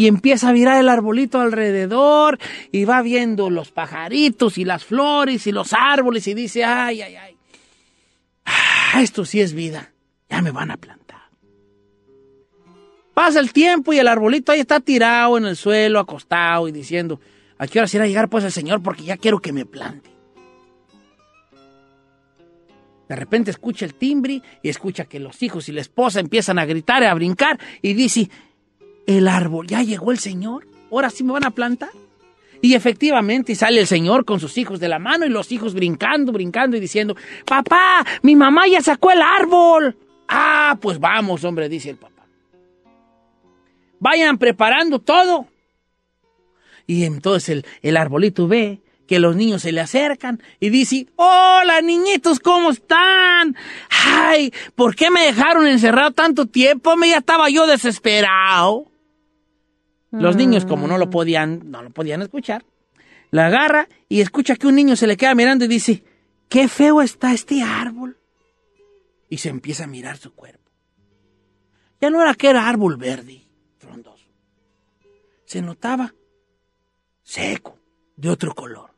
Y 0.00 0.06
empieza 0.06 0.48
a 0.48 0.52
virar 0.52 0.80
el 0.80 0.88
arbolito 0.88 1.42
alrededor 1.42 2.38
y 2.72 2.86
va 2.86 3.02
viendo 3.02 3.50
los 3.50 3.70
pajaritos 3.70 4.56
y 4.56 4.64
las 4.64 4.82
flores 4.82 5.46
y 5.46 5.52
los 5.52 5.74
árboles 5.74 6.26
y 6.26 6.32
dice, 6.32 6.64
ay, 6.64 7.02
ay, 7.02 7.16
ay, 7.16 7.36
ah, 8.46 9.02
esto 9.02 9.26
sí 9.26 9.42
es 9.42 9.52
vida, 9.52 9.92
ya 10.30 10.40
me 10.40 10.52
van 10.52 10.70
a 10.70 10.78
plantar. 10.78 11.20
Pasa 13.12 13.40
el 13.40 13.52
tiempo 13.52 13.92
y 13.92 13.98
el 13.98 14.08
arbolito 14.08 14.52
ahí 14.52 14.60
está 14.60 14.80
tirado 14.80 15.36
en 15.36 15.44
el 15.44 15.54
suelo, 15.54 15.98
acostado 15.98 16.66
y 16.66 16.72
diciendo, 16.72 17.20
¿a 17.58 17.66
qué 17.66 17.78
hora 17.78 17.86
se 17.86 17.98
irá 17.98 18.04
a 18.04 18.08
llegar 18.08 18.30
pues 18.30 18.44
el 18.44 18.52
Señor? 18.52 18.82
Porque 18.82 19.02
ya 19.02 19.18
quiero 19.18 19.38
que 19.38 19.52
me 19.52 19.66
plante. 19.66 20.08
De 23.06 23.16
repente 23.16 23.50
escucha 23.50 23.84
el 23.84 23.96
timbre 23.96 24.40
y 24.62 24.70
escucha 24.70 25.04
que 25.04 25.20
los 25.20 25.42
hijos 25.42 25.68
y 25.68 25.72
la 25.72 25.82
esposa 25.82 26.20
empiezan 26.20 26.58
a 26.58 26.64
gritar 26.64 27.02
y 27.02 27.06
a 27.06 27.12
brincar 27.12 27.60
y 27.82 27.92
dice, 27.92 28.30
el 29.16 29.28
árbol, 29.28 29.66
ya 29.66 29.82
llegó 29.82 30.12
el 30.12 30.18
Señor, 30.18 30.66
ahora 30.90 31.10
sí 31.10 31.24
me 31.24 31.32
van 31.32 31.44
a 31.44 31.50
plantar. 31.50 31.90
Y 32.62 32.74
efectivamente 32.74 33.54
sale 33.54 33.80
el 33.80 33.86
Señor 33.86 34.24
con 34.24 34.38
sus 34.38 34.58
hijos 34.58 34.80
de 34.80 34.88
la 34.88 34.98
mano 34.98 35.24
y 35.24 35.30
los 35.30 35.50
hijos 35.50 35.74
brincando, 35.74 36.30
brincando 36.30 36.76
y 36.76 36.80
diciendo, 36.80 37.16
papá, 37.46 38.04
mi 38.22 38.36
mamá 38.36 38.66
ya 38.68 38.82
sacó 38.82 39.10
el 39.10 39.22
árbol. 39.22 39.96
Ah, 40.28 40.76
pues 40.80 41.00
vamos, 41.00 41.42
hombre, 41.44 41.68
dice 41.68 41.90
el 41.90 41.96
papá. 41.96 42.26
Vayan 43.98 44.36
preparando 44.36 44.98
todo. 44.98 45.46
Y 46.86 47.04
entonces 47.04 47.48
el, 47.48 47.66
el 47.82 47.96
arbolito 47.96 48.46
ve 48.46 48.80
que 49.06 49.18
los 49.18 49.34
niños 49.36 49.62
se 49.62 49.72
le 49.72 49.80
acercan 49.80 50.42
y 50.60 50.68
dice, 50.68 51.06
hola 51.16 51.80
niñitos, 51.80 52.40
¿cómo 52.40 52.70
están? 52.70 53.56
Ay, 53.88 54.52
¿por 54.74 54.94
qué 54.94 55.10
me 55.10 55.24
dejaron 55.24 55.66
encerrado 55.66 56.12
tanto 56.12 56.46
tiempo? 56.46 56.96
Me 56.96 57.08
ya 57.08 57.18
estaba 57.18 57.48
yo 57.48 57.66
desesperado. 57.66 58.89
Los 60.10 60.36
niños, 60.36 60.66
como 60.66 60.88
no 60.88 60.98
lo 60.98 61.08
podían, 61.10 61.70
no 61.70 61.82
lo 61.82 61.90
podían 61.90 62.22
escuchar, 62.22 62.64
la 63.30 63.46
agarra 63.46 63.88
y 64.08 64.20
escucha 64.20 64.56
que 64.56 64.66
un 64.66 64.74
niño 64.74 64.96
se 64.96 65.06
le 65.06 65.16
queda 65.16 65.34
mirando 65.34 65.64
y 65.64 65.68
dice, 65.68 66.02
qué 66.48 66.68
feo 66.68 67.00
está 67.00 67.32
este 67.32 67.62
árbol. 67.62 68.18
Y 69.28 69.38
se 69.38 69.48
empieza 69.48 69.84
a 69.84 69.86
mirar 69.86 70.16
su 70.16 70.34
cuerpo. 70.34 70.70
Ya 72.00 72.10
no 72.10 72.20
era 72.20 72.34
que 72.34 72.48
era 72.48 72.68
árbol 72.68 72.96
verde, 72.96 73.46
frondoso. 73.78 74.26
Se 75.44 75.62
notaba 75.62 76.12
seco, 77.22 77.78
de 78.16 78.28
otro 78.28 78.54
color. 78.54 78.90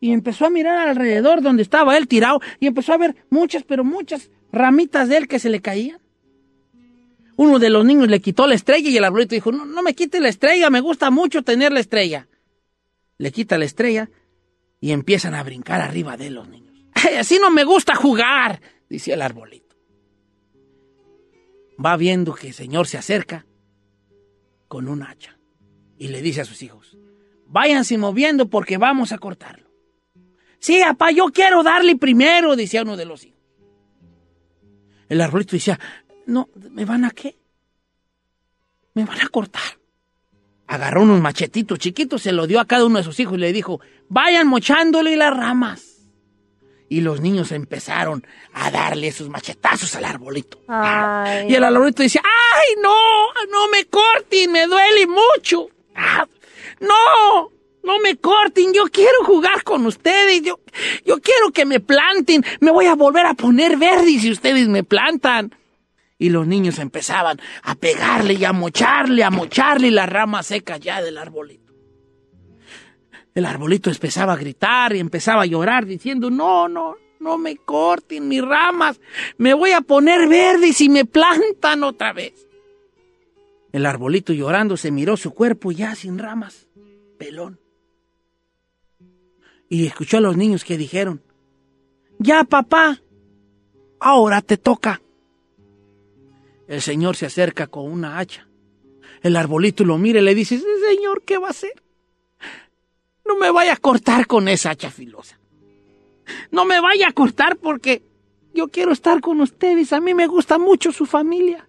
Y 0.00 0.12
empezó 0.12 0.46
a 0.46 0.50
mirar 0.50 0.88
alrededor 0.88 1.40
donde 1.40 1.62
estaba 1.62 1.96
él 1.96 2.08
tirado 2.08 2.40
y 2.58 2.66
empezó 2.66 2.92
a 2.92 2.98
ver 2.98 3.14
muchas, 3.30 3.62
pero 3.62 3.84
muchas 3.84 4.30
ramitas 4.50 5.08
de 5.08 5.18
él 5.18 5.28
que 5.28 5.38
se 5.38 5.48
le 5.48 5.60
caían. 5.60 6.00
Uno 7.36 7.58
de 7.58 7.70
los 7.70 7.84
niños 7.84 8.08
le 8.08 8.20
quitó 8.20 8.46
la 8.46 8.54
estrella 8.54 8.88
y 8.90 8.96
el 8.96 9.04
arbolito 9.04 9.34
dijo, 9.34 9.50
no, 9.50 9.64
no 9.64 9.82
me 9.82 9.94
quite 9.94 10.20
la 10.20 10.28
estrella, 10.28 10.70
me 10.70 10.80
gusta 10.80 11.10
mucho 11.10 11.42
tener 11.42 11.72
la 11.72 11.80
estrella. 11.80 12.28
Le 13.18 13.32
quita 13.32 13.58
la 13.58 13.64
estrella 13.64 14.10
y 14.80 14.92
empiezan 14.92 15.34
a 15.34 15.42
brincar 15.42 15.80
arriba 15.80 16.16
de 16.16 16.30
los 16.30 16.48
niños. 16.48 16.74
"Ay, 16.94 17.16
así 17.16 17.38
no 17.38 17.50
me 17.50 17.64
gusta 17.64 17.94
jugar, 17.94 18.60
decía 18.88 19.14
el 19.14 19.22
arbolito. 19.22 19.76
Va 21.84 21.96
viendo 21.96 22.34
que 22.34 22.48
el 22.48 22.54
señor 22.54 22.86
se 22.86 22.98
acerca 22.98 23.46
con 24.68 24.88
un 24.88 25.02
hacha 25.02 25.38
y 25.98 26.08
le 26.08 26.22
dice 26.22 26.40
a 26.42 26.44
sus 26.44 26.62
hijos, 26.62 26.96
váyanse 27.46 27.98
moviendo 27.98 28.48
porque 28.48 28.78
vamos 28.78 29.12
a 29.12 29.18
cortarlo. 29.18 29.68
Sí, 30.60 30.80
papá, 30.84 31.10
yo 31.10 31.26
quiero 31.26 31.62
darle 31.62 31.96
primero, 31.96 32.56
decía 32.56 32.82
uno 32.82 32.96
de 32.96 33.04
los 33.04 33.24
hijos. 33.24 33.40
El 35.08 35.20
arbolito 35.20 35.52
decía, 35.52 35.78
no, 36.26 36.48
¿me 36.70 36.84
van 36.84 37.04
a 37.04 37.10
qué? 37.10 37.36
Me 38.94 39.04
van 39.04 39.20
a 39.20 39.28
cortar. 39.28 39.62
Agarró 40.66 41.02
unos 41.02 41.20
machetitos 41.20 41.78
chiquitos, 41.78 42.22
se 42.22 42.32
lo 42.32 42.46
dio 42.46 42.60
a 42.60 42.64
cada 42.64 42.86
uno 42.86 42.98
de 42.98 43.04
sus 43.04 43.18
hijos 43.20 43.34
y 43.34 43.40
le 43.40 43.52
dijo, 43.52 43.80
vayan 44.08 44.48
mochándole 44.48 45.16
las 45.16 45.36
ramas. 45.36 45.90
Y 46.88 47.00
los 47.00 47.20
niños 47.20 47.50
empezaron 47.52 48.26
a 48.52 48.70
darle 48.70 49.08
esos 49.08 49.28
machetazos 49.28 49.94
al 49.96 50.04
arbolito. 50.04 50.60
Ay. 50.68 51.46
Y 51.48 51.54
el 51.54 51.64
arbolito 51.64 52.02
decía, 52.02 52.22
¡ay, 52.24 52.76
no! 52.82 52.94
¡No 53.50 53.68
me 53.68 53.84
corten! 53.86 54.52
¡Me 54.52 54.66
duele 54.66 55.06
mucho! 55.06 55.68
Ah, 55.94 56.26
¡No! 56.80 57.50
¡No 57.82 57.98
me 58.00 58.16
corten! 58.16 58.72
Yo 58.72 58.84
quiero 58.84 59.24
jugar 59.24 59.64
con 59.64 59.84
ustedes. 59.86 60.42
Yo, 60.42 60.60
yo 61.04 61.20
quiero 61.20 61.50
que 61.52 61.64
me 61.64 61.80
planten. 61.80 62.44
Me 62.60 62.70
voy 62.70 62.86
a 62.86 62.94
volver 62.94 63.26
a 63.26 63.34
poner 63.34 63.76
verde 63.76 64.18
si 64.18 64.30
ustedes 64.30 64.68
me 64.68 64.84
plantan. 64.84 65.54
Y 66.18 66.30
los 66.30 66.46
niños 66.46 66.78
empezaban 66.78 67.38
a 67.62 67.74
pegarle 67.74 68.34
y 68.34 68.44
a 68.44 68.52
mocharle, 68.52 69.24
a 69.24 69.30
mocharle 69.30 69.90
las 69.90 70.08
ramas 70.08 70.46
secas 70.46 70.80
ya 70.80 71.02
del 71.02 71.18
arbolito. 71.18 71.72
El 73.34 73.46
arbolito 73.46 73.90
empezaba 73.90 74.34
a 74.34 74.36
gritar 74.36 74.94
y 74.94 75.00
empezaba 75.00 75.42
a 75.42 75.46
llorar 75.46 75.86
diciendo, 75.86 76.30
no, 76.30 76.68
no, 76.68 76.94
no 77.18 77.36
me 77.36 77.56
corten 77.56 78.28
mis 78.28 78.42
ramas, 78.42 79.00
me 79.38 79.54
voy 79.54 79.72
a 79.72 79.80
poner 79.80 80.28
verde 80.28 80.72
si 80.72 80.88
me 80.88 81.04
plantan 81.04 81.82
otra 81.82 82.12
vez. 82.12 82.46
El 83.72 83.86
arbolito 83.86 84.32
llorando 84.32 84.76
se 84.76 84.92
miró 84.92 85.16
su 85.16 85.32
cuerpo 85.34 85.72
ya 85.72 85.96
sin 85.96 86.18
ramas, 86.18 86.68
pelón. 87.18 87.58
Y 89.68 89.86
escuchó 89.86 90.18
a 90.18 90.20
los 90.20 90.36
niños 90.36 90.62
que 90.62 90.78
dijeron, 90.78 91.22
ya 92.20 92.44
papá, 92.44 93.02
ahora 93.98 94.42
te 94.42 94.56
toca. 94.56 95.00
El 96.66 96.80
señor 96.80 97.16
se 97.16 97.26
acerca 97.26 97.66
con 97.66 97.90
una 97.90 98.18
hacha. 98.18 98.46
El 99.22 99.36
arbolito 99.36 99.84
lo 99.84 99.98
mira 99.98 100.20
y 100.20 100.24
le 100.24 100.34
dice, 100.34 100.60
señor, 100.88 101.22
¿qué 101.24 101.38
va 101.38 101.48
a 101.48 101.50
hacer? 101.50 101.82
No 103.24 103.36
me 103.36 103.50
vaya 103.50 103.72
a 103.72 103.76
cortar 103.76 104.26
con 104.26 104.48
esa 104.48 104.70
hacha 104.70 104.90
filosa. 104.90 105.38
No 106.50 106.64
me 106.64 106.80
vaya 106.80 107.08
a 107.08 107.12
cortar 107.12 107.56
porque 107.56 108.02
yo 108.54 108.68
quiero 108.68 108.92
estar 108.92 109.20
con 109.20 109.40
ustedes. 109.40 109.92
A 109.92 110.00
mí 110.00 110.14
me 110.14 110.26
gusta 110.26 110.58
mucho 110.58 110.92
su 110.92 111.06
familia. 111.06 111.66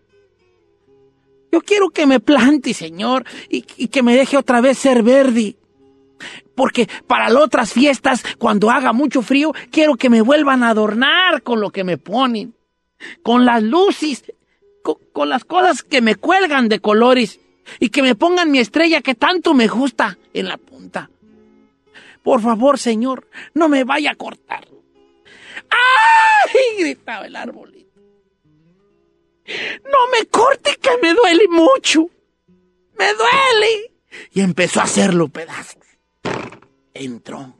Yo 1.51 1.61
quiero 1.61 1.89
que 1.89 2.05
me 2.05 2.19
plante, 2.19 2.73
Señor, 2.73 3.25
y, 3.49 3.65
y 3.77 3.87
que 3.87 4.03
me 4.03 4.15
deje 4.15 4.35
otra 4.37 4.59
vez 4.59 4.77
ser 4.77 5.03
verde. 5.03 5.55
Porque 6.55 6.89
para 7.07 7.29
las 7.29 7.43
otras 7.43 7.73
fiestas, 7.73 8.23
cuando 8.37 8.69
haga 8.69 8.93
mucho 8.93 9.21
frío, 9.21 9.53
quiero 9.71 9.95
que 9.95 10.09
me 10.09 10.21
vuelvan 10.21 10.63
a 10.63 10.69
adornar 10.69 11.43
con 11.43 11.61
lo 11.61 11.71
que 11.71 11.83
me 11.83 11.97
ponen. 11.97 12.53
Con 13.23 13.45
las 13.45 13.61
luces, 13.61 14.23
con, 15.11 15.29
las 15.29 15.43
cosas 15.43 15.83
que 15.83 16.01
me 16.01 16.15
cuelgan 16.15 16.69
de 16.69 16.79
colores. 16.79 17.39
Y 17.79 17.89
que 17.89 18.03
me 18.03 18.13
pongan 18.13 18.51
mi 18.51 18.59
estrella 18.59 19.01
que 19.01 19.15
tanto 19.15 19.55
me 19.55 19.67
gusta 19.67 20.19
en 20.33 20.47
la 20.47 20.57
punta. 20.57 21.09
Por 22.21 22.39
favor, 22.41 22.77
Señor, 22.77 23.27
no 23.55 23.67
me 23.67 23.83
vaya 23.83 24.11
a 24.11 24.15
cortar. 24.15 24.67
¡Ay! 25.69 26.83
gritaba 26.83 27.25
el 27.25 27.35
arbolito. 27.35 27.99
No 29.47 29.99
me 30.11 30.27
corte 30.27 30.77
que 30.79 30.91
me 31.01 31.13
duele 31.13 31.47
mucho. 31.49 32.09
Me 32.97 33.05
duele. 33.05 33.91
Y 34.31 34.41
empezó 34.41 34.81
a 34.81 34.83
hacerlo 34.83 35.27
pedazos. 35.27 35.83
Entró. 36.93 37.55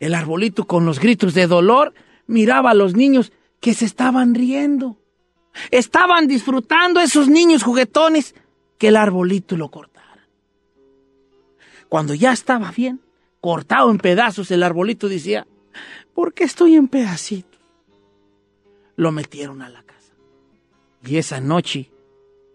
El 0.00 0.14
arbolito 0.14 0.66
con 0.66 0.84
los 0.84 0.98
gritos 0.98 1.34
de 1.34 1.46
dolor 1.46 1.94
miraba 2.26 2.70
a 2.70 2.74
los 2.74 2.94
niños 2.94 3.32
que 3.60 3.74
se 3.74 3.84
estaban 3.84 4.34
riendo. 4.34 4.98
Estaban 5.70 6.26
disfrutando 6.26 7.00
esos 7.00 7.28
niños 7.28 7.62
juguetones 7.62 8.34
que 8.78 8.88
el 8.88 8.96
arbolito 8.96 9.56
lo 9.56 9.70
cortara. 9.70 10.26
Cuando 11.88 12.14
ya 12.14 12.32
estaba 12.32 12.70
bien, 12.70 13.00
cortado 13.40 13.90
en 13.90 13.98
pedazos, 13.98 14.50
el 14.50 14.62
arbolito 14.62 15.08
decía, 15.08 15.46
¿por 16.14 16.32
qué 16.34 16.44
estoy 16.44 16.76
en 16.76 16.88
pedacitos? 16.88 17.60
Lo 18.96 19.12
metieron 19.12 19.62
a 19.62 19.68
la 19.68 19.82
casa. 19.82 20.12
Y 21.04 21.16
esa 21.16 21.40
noche, 21.40 21.90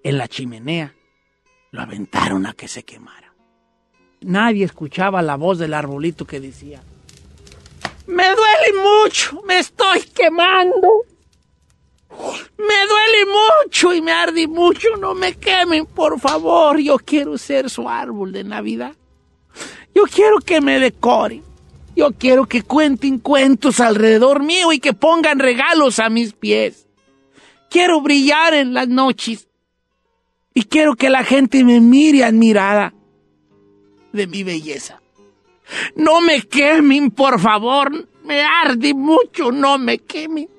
en 0.03 0.17
la 0.17 0.27
chimenea, 0.27 0.95
lo 1.71 1.81
aventaron 1.81 2.45
a 2.45 2.53
que 2.53 2.67
se 2.67 2.83
quemara. 2.83 3.33
Nadie 4.21 4.65
escuchaba 4.65 5.21
la 5.21 5.35
voz 5.35 5.59
del 5.59 5.73
arbolito 5.73 6.25
que 6.25 6.39
decía, 6.39 6.81
me 8.07 8.23
duele 8.23 9.03
mucho, 9.03 9.41
me 9.45 9.59
estoy 9.59 10.01
quemando. 10.01 11.05
Me 12.57 12.65
duele 12.65 13.25
mucho 13.65 13.93
y 13.93 14.01
me 14.01 14.11
arde 14.11 14.47
mucho, 14.47 14.95
no 14.97 15.13
me 15.13 15.33
quemen, 15.33 15.85
por 15.85 16.19
favor. 16.19 16.79
Yo 16.79 16.97
quiero 16.97 17.37
ser 17.37 17.69
su 17.69 17.89
árbol 17.89 18.31
de 18.31 18.43
Navidad. 18.43 18.95
Yo 19.93 20.03
quiero 20.03 20.39
que 20.39 20.61
me 20.61 20.79
decoren. 20.79 21.43
Yo 21.95 22.11
quiero 22.11 22.45
que 22.45 22.61
cuenten 22.61 23.19
cuentos 23.19 23.79
alrededor 23.79 24.43
mío 24.43 24.71
y 24.73 24.79
que 24.79 24.93
pongan 24.93 25.39
regalos 25.39 25.99
a 25.99 26.09
mis 26.09 26.33
pies. 26.33 26.87
Quiero 27.69 28.01
brillar 28.01 28.53
en 28.53 28.73
las 28.73 28.87
noches. 28.87 29.47
Y 30.53 30.63
quiero 30.63 30.95
que 30.95 31.09
la 31.09 31.23
gente 31.23 31.63
me 31.63 31.79
mire 31.81 32.23
admirada 32.23 32.93
de 34.13 34.27
mi 34.27 34.43
belleza. 34.43 35.01
No 35.95 36.21
me 36.21 36.41
quemen, 36.41 37.11
por 37.11 37.39
favor. 37.39 38.07
Me 38.23 38.41
arde 38.41 38.93
mucho, 38.93 39.51
no 39.51 39.77
me 39.77 39.99
quemen. 39.99 40.49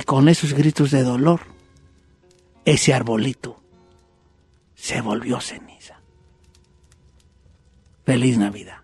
Y 0.00 0.02
con 0.04 0.30
esos 0.30 0.54
gritos 0.54 0.92
de 0.92 1.02
dolor, 1.02 1.40
ese 2.64 2.94
arbolito 2.94 3.60
se 4.74 5.02
volvió 5.02 5.42
ceniza. 5.42 6.00
Feliz 8.06 8.38
Navidad. 8.38 8.78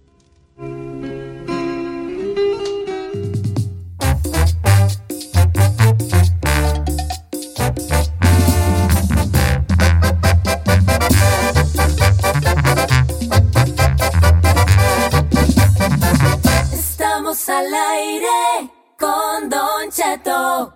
Estamos 16.74 17.48
al 17.48 17.72
aire 17.72 18.70
con 18.98 19.48
Don 19.48 19.90
Cheto. 19.90 20.75